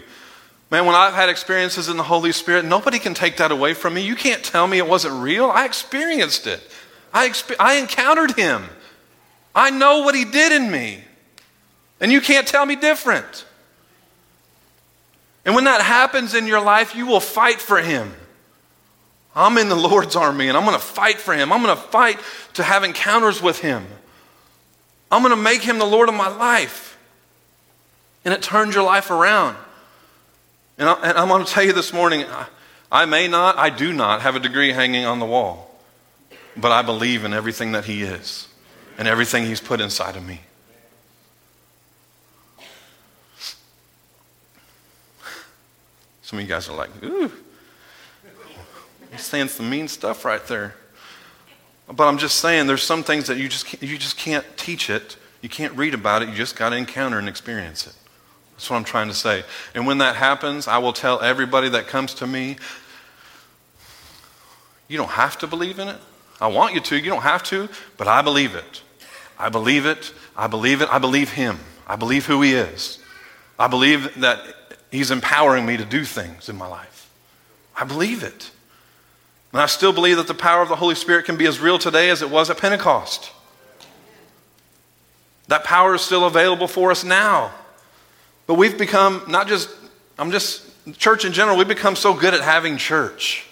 [0.72, 3.94] Man, when I've had experiences in the Holy Spirit, nobody can take that away from
[3.94, 4.02] me.
[4.02, 5.52] You can't tell me it wasn't real.
[5.52, 6.62] I experienced it,
[7.14, 8.64] I, I encountered Him.
[9.54, 11.04] I know what He did in me.
[12.00, 13.46] And you can't tell me different.
[15.46, 18.12] And when that happens in your life, you will fight for Him.
[19.36, 21.52] I'm in the Lord's army and I'm going to fight for Him.
[21.52, 22.20] I'm going to fight
[22.54, 23.86] to have encounters with Him.
[25.14, 26.98] I'm going to make Him the Lord of my life.
[28.26, 29.56] And it turns your life around.
[30.80, 32.48] And, I, am going to tell you this morning I,
[32.92, 35.80] I may not, I do not have a degree hanging on the wall,
[36.58, 38.48] but I believe in everything that He is
[38.98, 40.42] and everything He's put inside of me.
[46.24, 47.32] Some of you guys are like, ooh,
[49.12, 50.74] he's saying some mean stuff right there.
[51.88, 54.90] But I'm just saying, there's some things that you just can't, you just can't teach
[54.90, 55.18] it.
[55.42, 56.30] You can't read about it.
[56.30, 57.94] You just got to encounter and experience it.
[58.54, 59.44] That's what I'm trying to say.
[59.76, 62.56] And when that happens, I will tell everybody that comes to me,
[64.88, 66.00] you don't have to believe in it.
[66.40, 66.96] I want you to.
[66.96, 67.68] You don't have to,
[67.98, 68.82] but I believe it.
[69.38, 70.14] I believe it.
[70.36, 70.90] I believe it.
[70.90, 71.60] I believe Him.
[71.88, 73.00] I believe who He is.
[73.60, 74.40] I believe that
[74.92, 77.10] He's empowering me to do things in my life.
[77.76, 78.52] I believe it.
[79.54, 81.78] And I still believe that the power of the Holy Spirit can be as real
[81.78, 83.32] today as it was at Pentecost.
[85.48, 87.52] That power is still available for us now.
[88.48, 89.70] But we've become not just,
[90.18, 90.66] I'm just,
[90.98, 93.46] church in general, we've become so good at having church.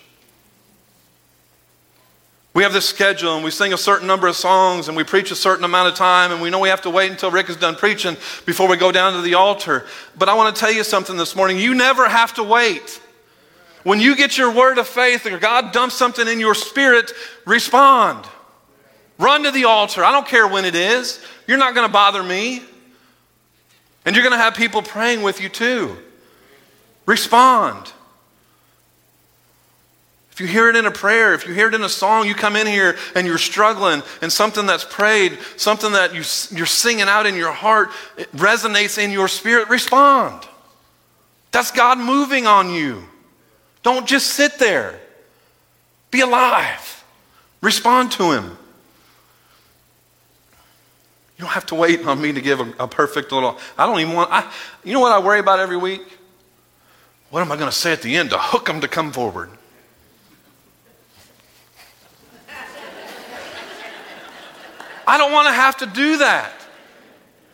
[2.54, 5.32] We have this schedule and we sing a certain number of songs and we preach
[5.32, 7.56] a certain amount of time and we know we have to wait until Rick is
[7.56, 9.86] done preaching before we go down to the altar.
[10.18, 11.60] But I want to tell you something this morning.
[11.60, 13.00] You never have to wait.
[13.84, 17.12] When you get your word of faith or God dumps something in your spirit,
[17.46, 18.26] respond.
[19.18, 20.04] Run to the altar.
[20.04, 21.24] I don't care when it is.
[21.48, 22.64] You're not going to bother me.
[24.06, 25.98] And you're going to have people praying with you too.
[27.06, 27.92] Respond.
[30.32, 32.34] If you hear it in a prayer, if you hear it in a song, you
[32.34, 36.24] come in here and you're struggling, and something that's prayed, something that you,
[36.58, 37.90] you're singing out in your heart,
[38.34, 40.48] resonates in your spirit, respond.
[41.52, 43.04] That's God moving on you.
[43.84, 45.00] Don't just sit there.
[46.12, 47.04] Be alive.
[47.62, 48.58] Respond to Him.
[51.38, 53.58] You don't have to wait on me to give a, a perfect little.
[53.78, 54.32] I don't even want.
[54.32, 54.52] I,
[54.84, 56.04] you know what I worry about every week?
[57.32, 59.50] What am I going to say at the end to hook them to come forward?
[65.08, 66.54] I don't want to have to do that.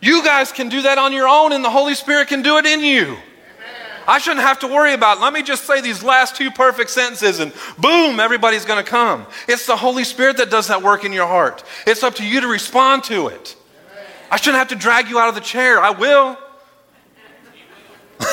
[0.00, 2.66] You guys can do that on your own, and the Holy Spirit can do it
[2.66, 3.16] in you.
[4.08, 5.20] I shouldn't have to worry about, it.
[5.20, 9.26] let me just say these last two perfect sentences, and boom, everybody's going to come.
[9.46, 11.62] It's the Holy Spirit that does that work in your heart.
[11.86, 13.54] It's up to you to respond to it.
[14.30, 15.78] I shouldn't have to drag you out of the chair.
[15.78, 16.38] I will.
[18.20, 18.26] you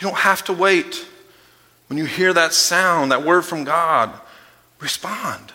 [0.00, 1.06] don't have to wait.
[1.86, 4.10] When you hear that sound, that word from God,
[4.80, 5.52] respond.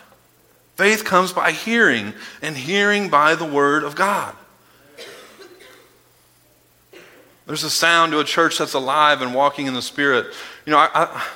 [0.76, 4.34] Faith comes by hearing, and hearing by the Word of God.
[7.46, 10.26] There's a sound to a church that's alive and walking in the Spirit.
[10.64, 11.26] You know, I, I,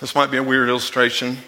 [0.00, 1.38] this might be a weird illustration,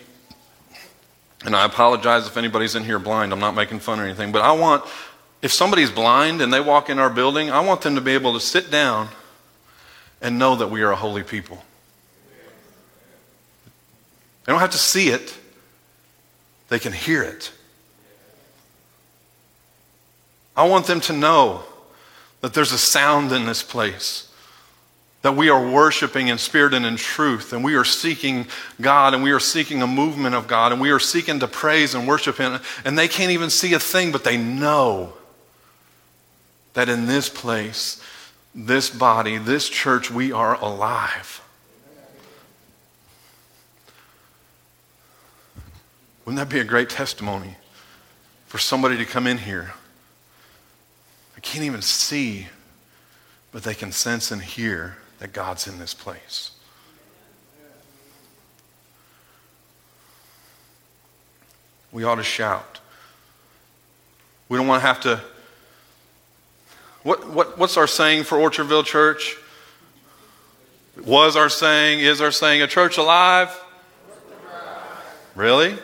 [1.45, 3.32] and I apologize if anybody's in here blind.
[3.32, 4.84] I'm not making fun or anything, but I want,
[5.42, 8.32] if somebody's blind and they walk in our building, I want them to be able
[8.34, 9.09] to sit down
[10.22, 11.62] and know that we are a holy people.
[14.45, 15.36] They don't have to see it,
[16.68, 17.51] they can hear it.
[20.57, 21.64] I want them to know
[22.45, 24.28] that there's a sound in this place,
[25.22, 28.47] that we are worshiping in spirit and in truth, and we are seeking
[28.82, 31.95] God, and we are seeking a movement of God, and we are seeking to praise
[31.95, 32.61] and worship Him.
[32.84, 35.14] And they can't even see a thing, but they know
[36.74, 38.03] that in this place,
[38.55, 41.40] this body, this church, we are alive.
[46.26, 47.57] Wouldn't that be a great testimony
[48.49, 49.72] for somebody to come in here?
[51.45, 52.49] Can't even see,
[53.53, 56.51] but they can sense and hear that God's in this place.
[61.92, 62.80] We ought to shout.
[64.49, 65.20] We don't want to have to.
[67.03, 69.36] What, what, what's our saying for Orchardville Church?
[71.05, 73.55] Was our saying, is our saying, a church alive?
[75.34, 75.76] Really?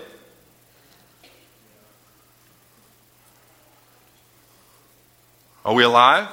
[5.70, 6.26] Are we alive?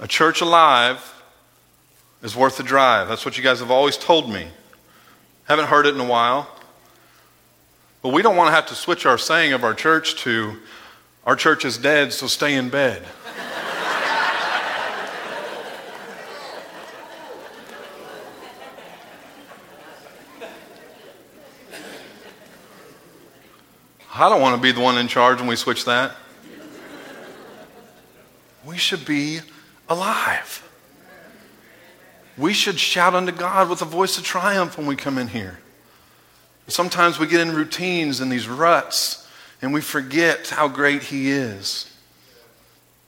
[0.00, 1.22] A church alive
[2.20, 3.06] is worth the drive.
[3.06, 4.48] That's what you guys have always told me.
[5.44, 6.50] Haven't heard it in a while.
[8.02, 10.56] But we don't want to have to switch our saying of our church to
[11.24, 13.06] our church is dead, so stay in bed.
[24.20, 26.16] I don't want to be the one in charge when we switch that.
[28.64, 29.38] We should be
[29.88, 30.68] alive.
[32.36, 35.60] We should shout unto God with a voice of triumph when we come in here.
[36.66, 39.28] Sometimes we get in routines and these ruts
[39.62, 41.96] and we forget how great He is.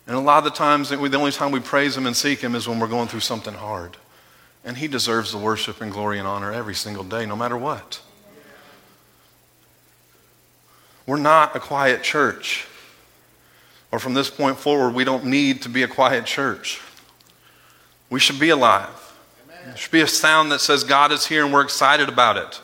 [0.06, 2.54] And a lot of the times, the only time we praise Him and seek Him
[2.54, 3.96] is when we're going through something hard.
[4.64, 8.00] And He deserves the worship and glory and honor every single day, no matter what.
[11.10, 12.68] We're not a quiet church.
[13.90, 16.80] Or from this point forward, we don't need to be a quiet church.
[18.10, 19.12] We should be alive.
[19.64, 22.60] There should be a sound that says God is here and we're excited about it.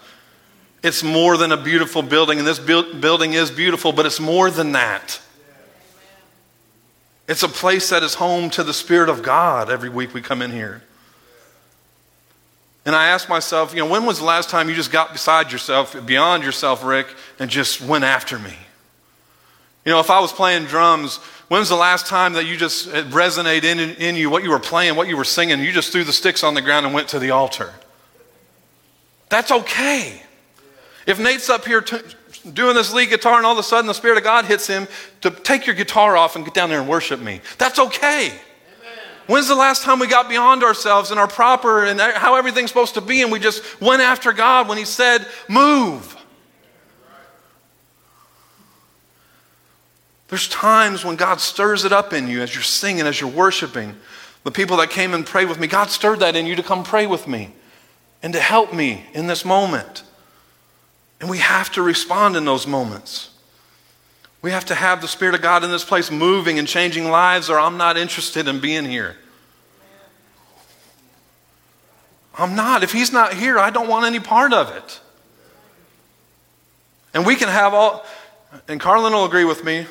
[0.84, 4.70] It's more than a beautiful building, and this building is beautiful, but it's more than
[4.70, 5.20] that.
[7.26, 10.40] It's a place that is home to the Spirit of God every week we come
[10.40, 10.84] in here.
[12.86, 15.50] And I ask myself, you know, when was the last time you just got beside
[15.50, 17.08] yourself, beyond yourself, Rick,
[17.40, 18.54] and just went after me?
[19.84, 21.16] You know, if I was playing drums,
[21.48, 24.94] when's the last time that you just resonated in, in you what you were playing,
[24.94, 25.58] what you were singing?
[25.58, 27.74] You just threw the sticks on the ground and went to the altar.
[29.28, 30.22] That's okay.
[31.06, 31.98] If Nate's up here t-
[32.52, 34.86] doing this lead guitar and all of a sudden the Spirit of God hits him
[35.22, 38.32] to take your guitar off and get down there and worship me, that's okay.
[39.26, 42.94] When's the last time we got beyond ourselves and our proper and how everything's supposed
[42.94, 46.16] to be and we just went after God when He said, move?
[50.28, 53.96] There's times when God stirs it up in you as you're singing, as you're worshiping.
[54.44, 56.84] The people that came and prayed with me, God stirred that in you to come
[56.84, 57.52] pray with me
[58.22, 60.02] and to help me in this moment.
[61.20, 63.30] And we have to respond in those moments.
[64.46, 67.50] We have to have the Spirit of God in this place moving and changing lives,
[67.50, 69.16] or I'm not interested in being here.
[72.38, 72.84] I'm not.
[72.84, 75.00] If He's not here, I don't want any part of it.
[77.12, 78.06] And we can have all,
[78.68, 79.86] and Carlin will agree with me.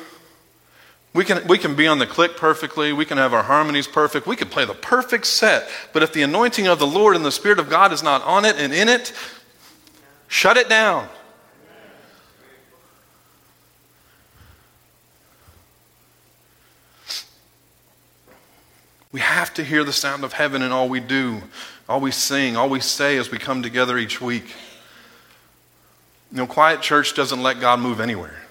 [1.12, 2.94] We can, we can be on the click perfectly.
[2.94, 4.26] We can have our harmonies perfect.
[4.26, 5.68] We can play the perfect set.
[5.92, 8.46] But if the anointing of the Lord and the Spirit of God is not on
[8.46, 9.12] it and in it,
[10.28, 11.10] shut it down.
[19.12, 21.42] We have to hear the sound of heaven in all we do,
[21.88, 24.54] all we sing, all we say as we come together each week.
[26.30, 28.42] You know, quiet church doesn't let God move anywhere.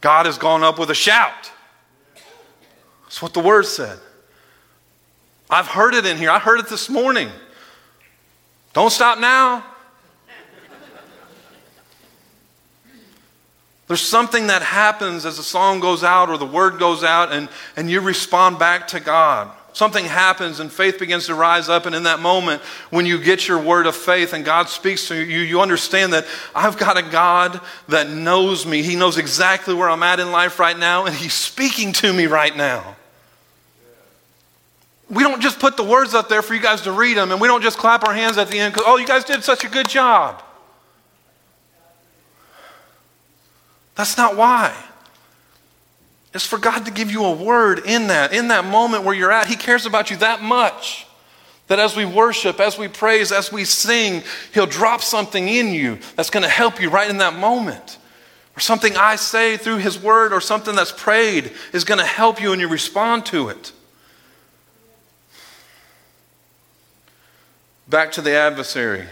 [0.00, 1.50] God has gone up with a shout.
[3.04, 3.98] That's what the word said.
[5.50, 6.30] I've heard it in here.
[6.30, 7.30] I heard it this morning.
[8.74, 9.64] Don't stop now.
[13.88, 17.48] There's something that happens as the song goes out or the word goes out and,
[17.74, 19.50] and you respond back to God.
[19.72, 21.86] Something happens and faith begins to rise up.
[21.86, 22.60] And in that moment,
[22.90, 26.26] when you get your word of faith and God speaks to you, you understand that
[26.54, 28.82] I've got a God that knows me.
[28.82, 32.26] He knows exactly where I'm at in life right now, and He's speaking to me
[32.26, 32.96] right now.
[35.08, 37.40] We don't just put the words up there for you guys to read them, and
[37.40, 39.64] we don't just clap our hands at the end because, oh, you guys did such
[39.64, 40.42] a good job.
[43.98, 44.72] That's not why.
[46.32, 49.32] It's for God to give you a word in that, in that moment where you're
[49.32, 49.48] at.
[49.48, 51.04] He cares about you that much
[51.66, 54.22] that as we worship, as we praise, as we sing,
[54.54, 57.98] He'll drop something in you that's going to help you right in that moment.
[58.56, 62.40] Or something I say through His word or something that's prayed is going to help
[62.40, 63.72] you and you respond to it.
[67.88, 69.06] Back to the adversary.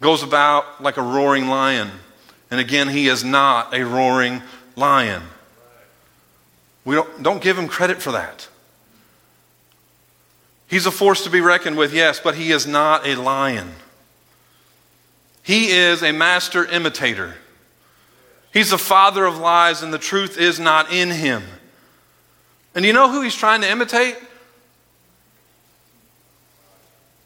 [0.00, 1.90] Goes about like a roaring lion.
[2.54, 4.40] And again, he is not a roaring
[4.76, 5.24] lion.
[6.84, 8.46] We don't, don't give him credit for that.
[10.68, 13.72] He's a force to be reckoned with, yes, but he is not a lion.
[15.42, 17.34] He is a master imitator.
[18.52, 21.42] He's the father of lies, and the truth is not in him.
[22.72, 24.16] And you know who he's trying to imitate?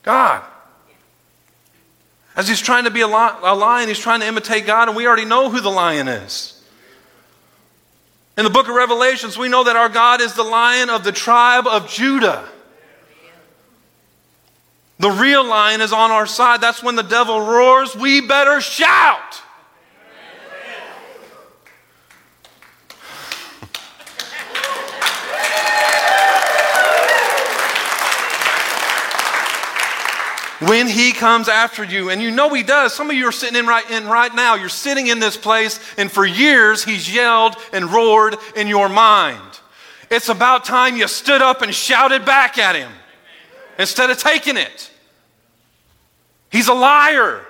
[0.03, 0.43] God.
[2.39, 5.25] As he's trying to be a lion, he's trying to imitate God, and we already
[5.25, 6.55] know who the lion is.
[8.37, 11.11] In the book of Revelations, we know that our God is the lion of the
[11.11, 12.49] tribe of Judah.
[15.01, 16.61] The real lion is on our side.
[16.61, 19.43] That's when the devil roars, we better shout.
[30.61, 32.11] When he comes after you.
[32.11, 32.93] And you know he does.
[32.93, 34.55] Some of you are sitting in right, in right now.
[34.55, 39.61] You're sitting in this place, and for years he's yelled and roared in your mind.
[40.11, 42.91] It's about time you stood up and shouted back at him
[43.79, 44.91] instead of taking it.
[46.51, 47.45] He's a liar.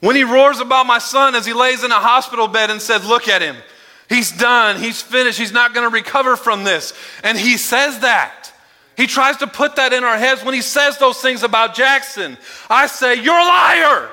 [0.00, 3.06] When he roars about my son as he lays in a hospital bed and says,
[3.06, 3.56] Look at him.
[4.08, 4.80] He's done.
[4.80, 5.38] He's finished.
[5.38, 6.94] He's not going to recover from this.
[7.22, 8.37] And he says that.
[8.98, 12.36] He tries to put that in our heads when he says those things about Jackson.
[12.68, 14.10] I say, You're a liar.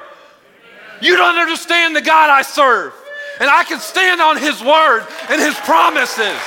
[1.01, 2.93] You don't understand the God I serve.
[3.39, 6.37] And I can stand on his word and his promises.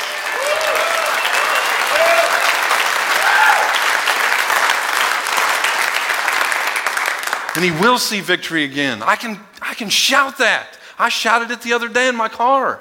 [7.57, 9.03] And he will see victory again.
[9.03, 10.79] I can, I can shout that.
[10.97, 12.79] I shouted it the other day in my car.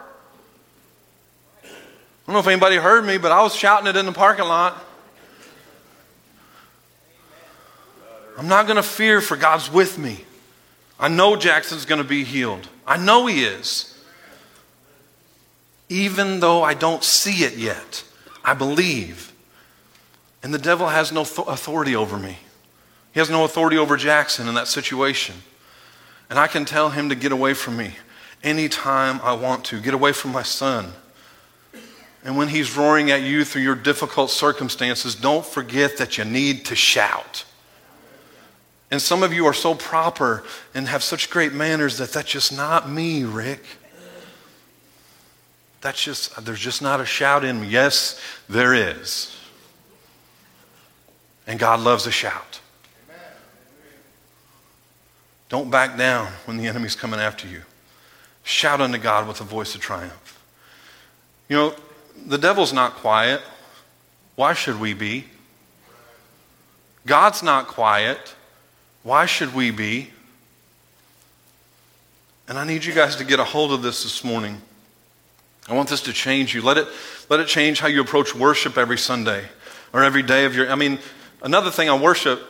[1.63, 1.67] I
[2.27, 4.83] don't know if anybody heard me, but I was shouting it in the parking lot.
[8.37, 10.23] I'm not going to fear, for God's with me.
[10.99, 12.69] I know Jackson's going to be healed.
[12.85, 13.99] I know he is.
[15.89, 18.03] Even though I don't see it yet,
[18.43, 19.33] I believe.
[20.43, 22.37] And the devil has no th- authority over me.
[23.13, 25.35] He has no authority over Jackson in that situation.
[26.29, 27.93] And I can tell him to get away from me
[28.43, 30.93] anytime I want to, get away from my son.
[32.23, 36.65] And when he's roaring at you through your difficult circumstances, don't forget that you need
[36.65, 37.45] to shout.
[38.89, 42.55] And some of you are so proper and have such great manners that that's just
[42.55, 43.63] not me, Rick.
[45.81, 47.67] That's just, there's just not a shout in me.
[47.67, 48.19] Yes,
[48.49, 49.35] there is.
[51.45, 52.59] And God loves a shout.
[55.49, 57.61] Don't back down when the enemy's coming after you.
[58.43, 60.41] Shout unto God with a voice of triumph.
[61.47, 61.75] You know,
[62.25, 63.41] the devil's not quiet.
[64.35, 65.25] Why should we be?
[67.05, 68.35] God's not quiet.
[69.07, 70.09] Why should we be?
[72.49, 74.61] And I need you guys to get a hold of this this morning.
[75.69, 76.61] I want this to change you.
[76.61, 76.89] Let it,
[77.29, 79.45] let it change how you approach worship every Sunday
[79.93, 80.69] or every day of your.
[80.69, 80.99] I mean,
[81.41, 82.41] another thing on worship,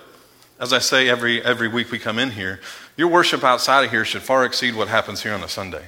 [0.60, 2.60] as I say every, every week we come in here,
[2.96, 5.86] your worship outside of here should far exceed what happens here on a Sunday.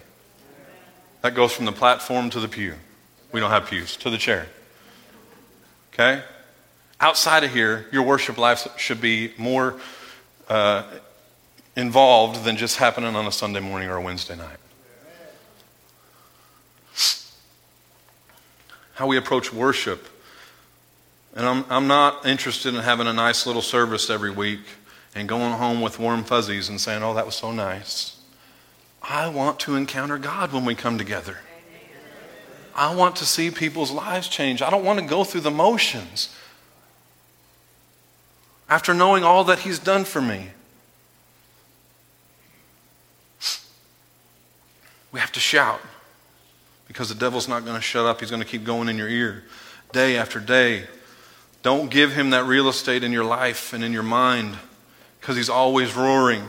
[1.24, 2.76] That goes from the platform to the pew.
[3.32, 4.46] We don't have pews, to the chair.
[5.94, 6.22] Okay?
[7.02, 9.80] Outside of here, your worship life should be more
[10.50, 10.84] uh,
[11.76, 14.58] involved than just happening on a Sunday morning or a Wednesday night.
[18.96, 20.08] How we approach worship.
[21.36, 24.62] And I'm, I'm not interested in having a nice little service every week
[25.16, 28.20] and going home with warm fuzzies and saying, oh, that was so nice.
[29.02, 31.38] I want to encounter God when we come together.
[32.76, 34.62] I want to see people's lives change.
[34.62, 36.36] I don't want to go through the motions
[38.70, 40.50] after knowing all that He's done for me.
[45.12, 45.82] We have to shout
[46.88, 48.20] because the devil's not going to shut up.
[48.20, 49.44] He's going to keep going in your ear
[49.92, 50.84] day after day.
[51.62, 54.58] Don't give him that real estate in your life and in your mind
[55.20, 56.44] because he's always roaring.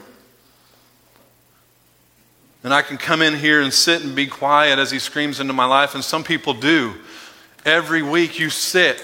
[2.63, 5.55] And I can come in here and sit and be quiet as he screams into
[5.55, 6.95] my life, and some people do.
[7.65, 8.99] Every week you sit.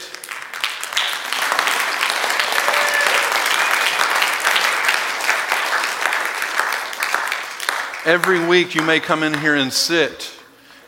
[8.07, 10.33] Every week you may come in here and sit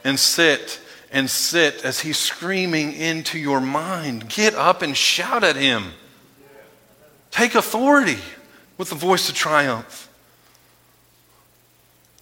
[0.04, 4.28] and sit and sit as he's screaming into your mind.
[4.28, 5.94] Get up and shout at him.
[7.32, 8.18] Take authority
[8.76, 10.08] with the voice of triumph.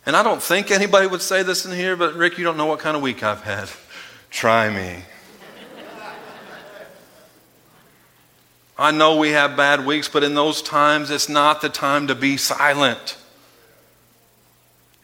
[0.07, 2.65] And I don't think anybody would say this in here, but Rick, you don't know
[2.65, 3.69] what kind of week I've had.
[4.31, 5.03] Try me.
[8.79, 12.15] I know we have bad weeks, but in those times, it's not the time to
[12.15, 13.19] be silent.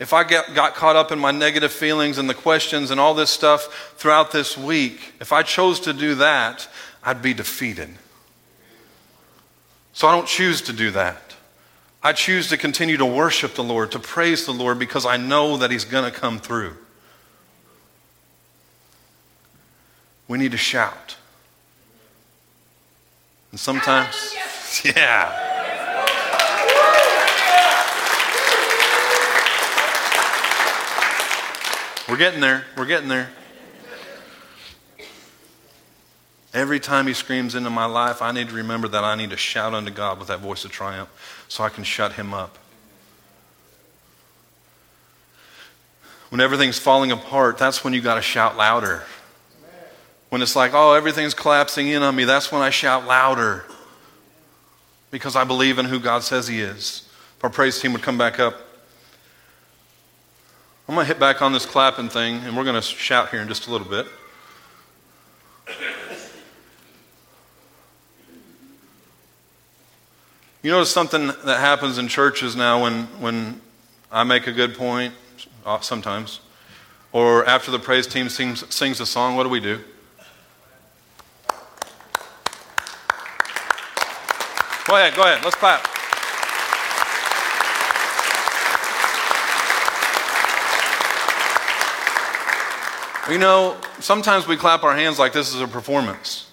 [0.02, 3.14] If I get, got caught up in my negative feelings and the questions and all
[3.14, 6.68] this stuff throughout this week, if I chose to do that,
[7.04, 7.88] I'd be defeated.
[9.92, 11.36] So I don't choose to do that.
[12.02, 15.56] I choose to continue to worship the Lord, to praise the Lord, because I know
[15.58, 16.76] that He's going to come through.
[20.26, 21.14] We need to shout.
[23.52, 24.34] And sometimes,
[24.84, 25.51] yeah.
[32.12, 32.66] We're getting there.
[32.76, 33.30] We're getting there.
[36.52, 39.38] Every time he screams into my life, I need to remember that I need to
[39.38, 41.08] shout unto God with that voice of triumph
[41.48, 42.58] so I can shut him up.
[46.28, 49.04] When everything's falling apart, that's when you got to shout louder.
[50.28, 53.64] When it's like, oh, everything's collapsing in on me, that's when I shout louder
[55.10, 57.08] because I believe in who God says he is.
[57.38, 58.71] If our praise team would come back up.
[60.92, 63.40] I'm going to hit back on this clapping thing, and we're going to shout here
[63.40, 64.06] in just a little bit.
[70.62, 73.62] You notice something that happens in churches now when, when
[74.10, 75.14] I make a good point
[75.64, 76.40] uh, sometimes.
[77.10, 79.78] Or after the praise team sings, sings a song, what do we do?
[84.86, 85.42] Go ahead, go ahead.
[85.42, 86.01] Let's clap.
[93.30, 96.50] You know, sometimes we clap our hands like this is a performance.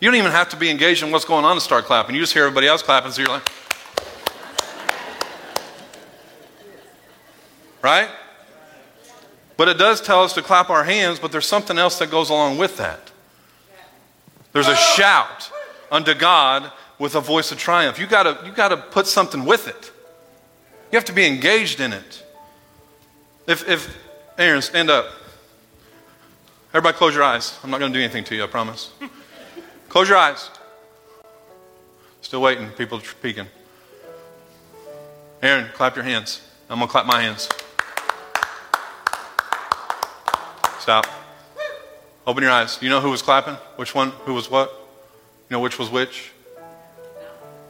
[0.00, 2.14] You don't even have to be engaged in what's going on to start clapping.
[2.14, 3.48] You just hear everybody else clapping, so you're like,
[7.80, 8.10] right?
[9.56, 12.28] But it does tell us to clap our hands, but there's something else that goes
[12.28, 13.12] along with that.
[14.52, 15.50] There's a shout
[15.90, 17.98] unto God with a voice of triumph.
[17.98, 19.90] You gotta, you gotta put something with it.
[20.92, 22.24] You have to be engaged in it.
[23.46, 24.03] If, if
[24.36, 25.06] Aaron, stand up.
[26.70, 27.56] Everybody close your eyes.
[27.62, 28.90] I'm not gonna do anything to you, I promise.
[29.88, 30.50] close your eyes.
[32.20, 33.46] Still waiting, people are peeking.
[35.40, 36.40] Aaron, clap your hands.
[36.68, 37.48] I'm gonna clap my hands.
[40.80, 41.06] Stop.
[42.26, 42.78] Open your eyes.
[42.82, 43.54] You know who was clapping?
[43.76, 44.10] Which one?
[44.24, 44.70] Who was what?
[45.48, 46.32] You know which was which?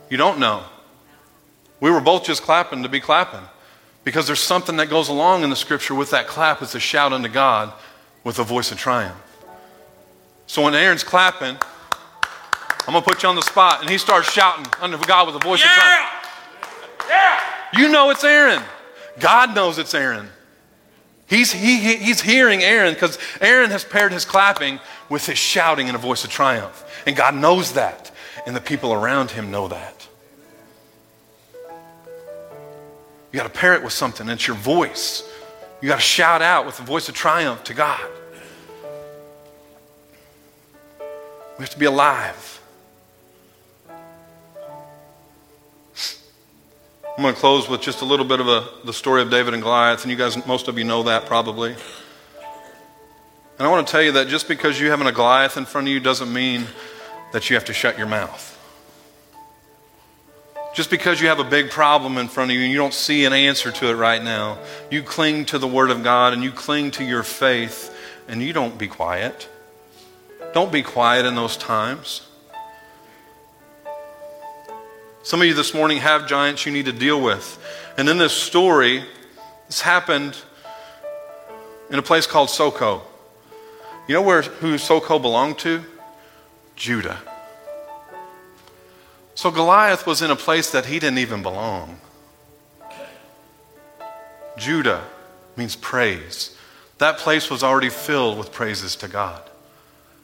[0.08, 0.62] You don't know.
[1.80, 3.46] We were both just clapping to be clapping
[4.05, 6.62] because there's something that goes along in the scripture with that clap.
[6.62, 7.72] It's a shout unto God
[8.22, 9.16] with a voice of triumph.
[10.46, 11.57] So when Aaron's clapping,
[12.86, 15.36] I'm going to put you on the spot, and he starts shouting unto God with
[15.36, 15.66] a voice Yeah!
[15.68, 17.09] of triumph.
[17.09, 17.40] Yeah!
[17.80, 18.62] You know it's Aaron.
[19.18, 20.28] God knows it's Aaron.
[21.26, 25.88] He's, he, he- he's hearing Aaron because Aaron has paired his clapping with his shouting
[25.88, 26.84] in a voice of triumph.
[27.07, 28.11] And God knows that.
[28.46, 29.93] And the people around him know that.
[33.35, 34.28] You got to pair it with something.
[34.28, 35.28] It's your voice.
[35.82, 38.01] You got to shout out with the voice of triumph to God.
[41.59, 42.61] We have to be alive.
[47.18, 49.53] I'm going to close with just a little bit of a, the story of David
[49.53, 51.72] and Goliath, and you guys, most of you know that probably.
[51.72, 55.89] And I want to tell you that just because you having a Goliath in front
[55.89, 56.68] of you doesn't mean
[57.32, 58.53] that you have to shut your mouth.
[60.75, 63.25] Just because you have a big problem in front of you and you don't see
[63.25, 64.59] an answer to it right now,
[64.91, 67.97] you cling to the Word of God and you cling to your faith
[68.27, 69.49] and you don't be quiet.
[70.53, 72.27] Don't be quiet in those times.
[75.22, 77.59] Some of you this morning have giants you need to deal with.
[77.97, 79.05] And in this story,
[79.68, 80.37] this happened
[81.89, 83.03] in a place called Soko.
[84.09, 85.85] You know where who Soko belonged to?
[86.75, 87.20] Judah.
[89.35, 91.99] So Goliath was in a place that he didn't even belong.
[94.57, 95.05] Judah
[95.57, 96.57] means praise.
[96.99, 99.43] That place was already filled with praises to God.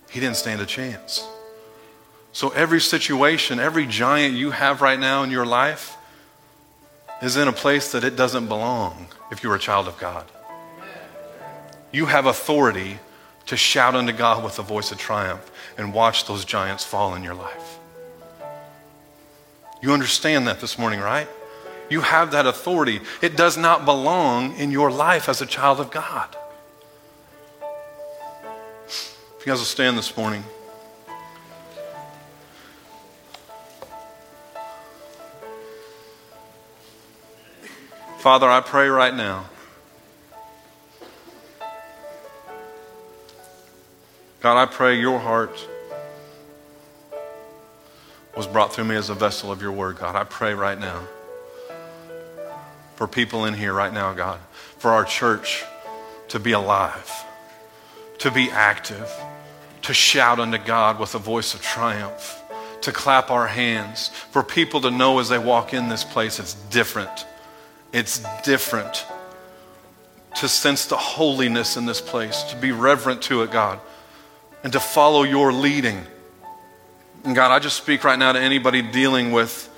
[0.08, 1.26] He didn't stand a chance.
[2.32, 5.96] So every situation, every giant you have right now in your life
[7.20, 10.24] is in a place that it doesn't belong if you're a child of God.
[11.92, 13.00] You have authority
[13.46, 17.24] to shout unto God with a voice of triumph and watch those giants fall in
[17.24, 17.79] your life.
[19.82, 21.28] You understand that this morning, right?
[21.88, 23.00] You have that authority.
[23.22, 26.36] It does not belong in your life as a child of God.
[28.86, 30.44] If you guys will stand this morning.
[38.18, 39.46] Father, I pray right now.
[44.40, 45.66] God, I pray your heart
[48.36, 50.16] was brought through me as a vessel of your word, God.
[50.16, 51.06] I pray right now
[53.00, 54.38] for people in here right now, God,
[54.76, 55.64] for our church
[56.28, 57.10] to be alive,
[58.18, 59.10] to be active,
[59.80, 62.42] to shout unto God with a voice of triumph,
[62.82, 66.52] to clap our hands, for people to know as they walk in this place it's
[66.52, 67.24] different.
[67.90, 69.06] It's different.
[70.36, 73.80] To sense the holiness in this place, to be reverent to it, God,
[74.62, 76.04] and to follow your leading.
[77.24, 79.68] And God, I just speak right now to anybody dealing with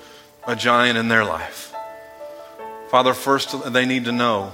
[0.47, 1.73] a giant in their life.
[2.89, 4.51] Father, first they need to know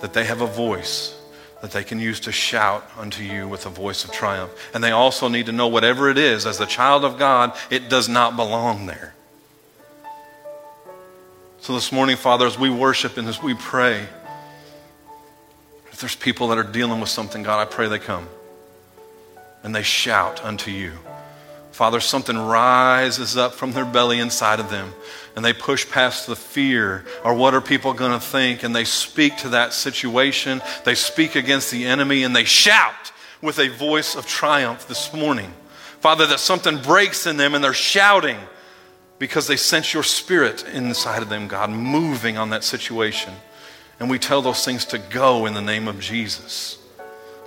[0.00, 1.14] that they have a voice
[1.60, 4.52] that they can use to shout unto you with a voice of triumph.
[4.72, 7.88] And they also need to know whatever it is, as a child of God, it
[7.88, 9.14] does not belong there.
[11.60, 14.06] So this morning, Father, as we worship and as we pray,
[15.90, 18.28] if there's people that are dealing with something, God, I pray they come
[19.64, 20.92] and they shout unto you.
[21.78, 24.92] Father, something rises up from their belly inside of them,
[25.36, 28.82] and they push past the fear or what are people going to think, and they
[28.82, 30.60] speak to that situation.
[30.84, 35.52] They speak against the enemy, and they shout with a voice of triumph this morning.
[36.00, 38.38] Father, that something breaks in them, and they're shouting
[39.20, 43.32] because they sense your spirit inside of them, God, moving on that situation.
[44.00, 46.77] And we tell those things to go in the name of Jesus.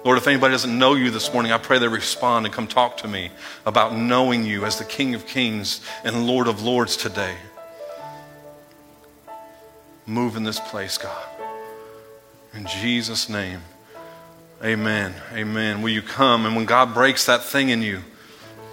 [0.04, 2.98] Lord, if anybody doesn't know you this morning, I pray they respond and come talk
[2.98, 3.30] to me
[3.68, 7.36] about knowing you as the King of Kings and Lord of Lords today.
[10.08, 11.24] Move in this place, God.
[12.54, 13.62] In Jesus' name,
[14.64, 15.14] amen.
[15.34, 15.84] Amen.
[15.84, 16.48] Will you come?
[16.48, 18.02] And when God breaks that thing in you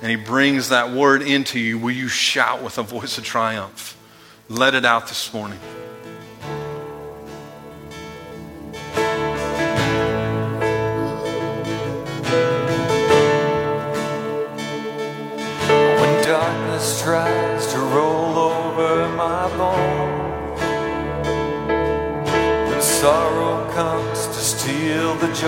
[0.00, 3.96] and He brings that word into you, will you shout with a voice of triumph?
[4.48, 5.60] Let it out this morning.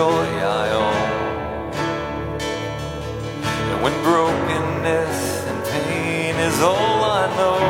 [0.01, 0.29] Joy
[0.61, 1.73] I own,
[3.71, 5.19] and when brokenness
[5.51, 7.61] and pain is all I know,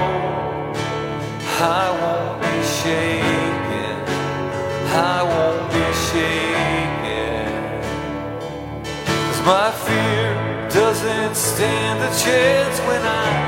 [1.83, 3.97] I won't be shaken.
[5.15, 7.49] I won't be shaken.
[9.27, 10.29] Cause my fear
[10.81, 13.40] doesn't stand a chance when I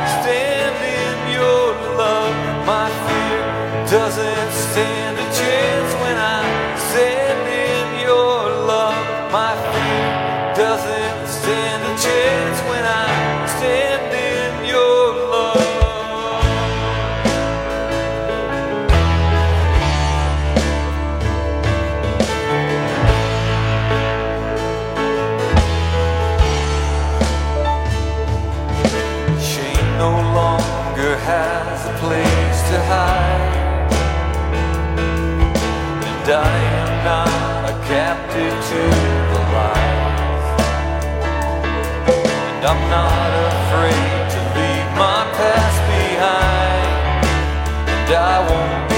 [38.73, 38.85] to
[39.33, 40.47] the lies.
[42.49, 47.27] And I'm not afraid to leave my past behind.
[47.93, 48.92] And I won't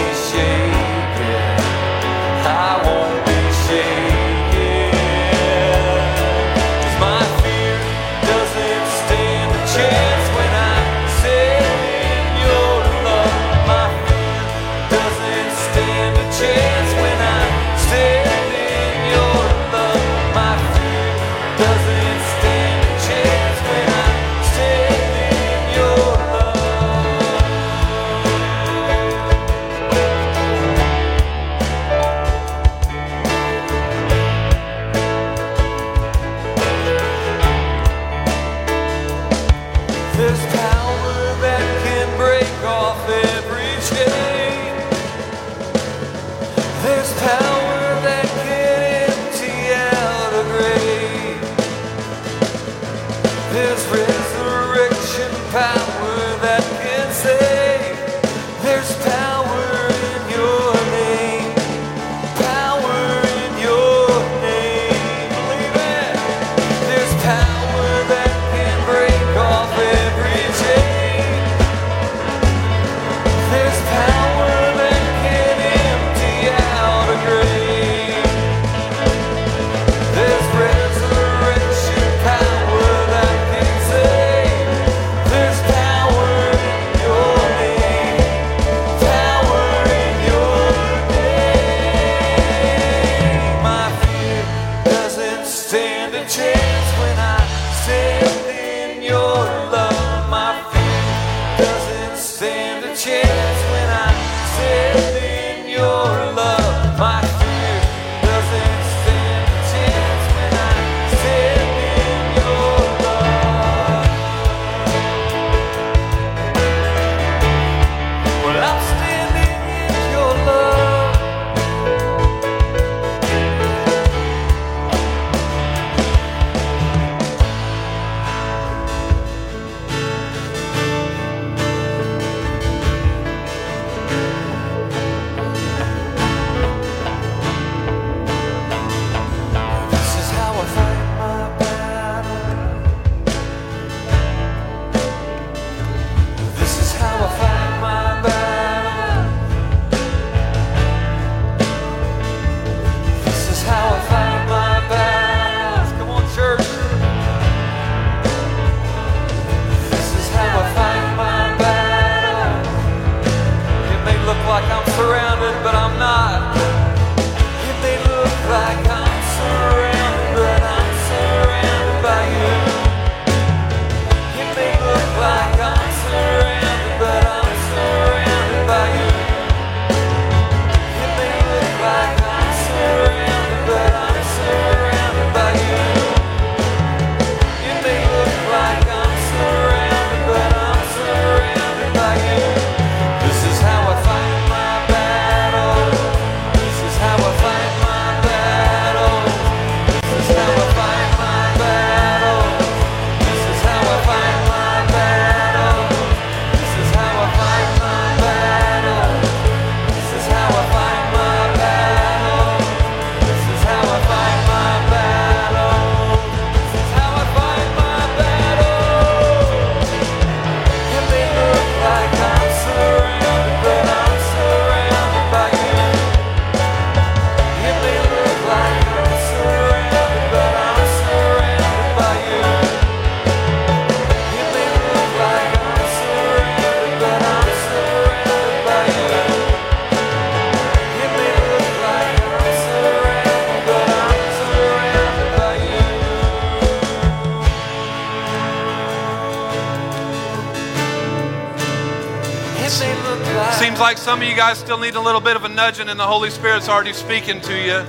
[254.54, 257.54] still need a little bit of a nudging, and the Holy Spirit's already speaking to
[257.54, 257.84] you.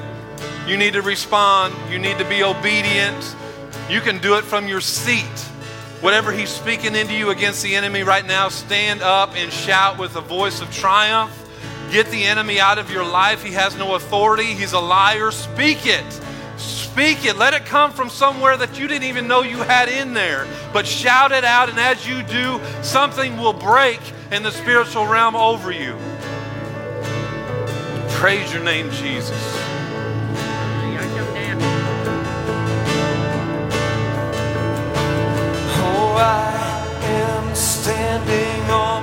[0.67, 3.35] You need to respond, you need to be obedient.
[3.89, 5.39] You can do it from your seat.
[6.01, 10.15] Whatever He's speaking into you against the enemy right now, stand up and shout with
[10.15, 11.31] a voice of triumph.
[11.91, 13.43] Get the enemy out of your life.
[13.43, 15.31] He has no authority, he's a liar.
[15.31, 16.21] Speak it.
[16.57, 17.37] Speak it.
[17.37, 20.47] Let it come from somewhere that you didn't even know you had in there.
[20.73, 23.99] But shout it out, and as you do, something will break
[24.31, 25.95] in the spiritual realm over you.
[28.25, 29.37] Praise your name, Jesus.
[35.77, 38.94] Oh, I am standing on.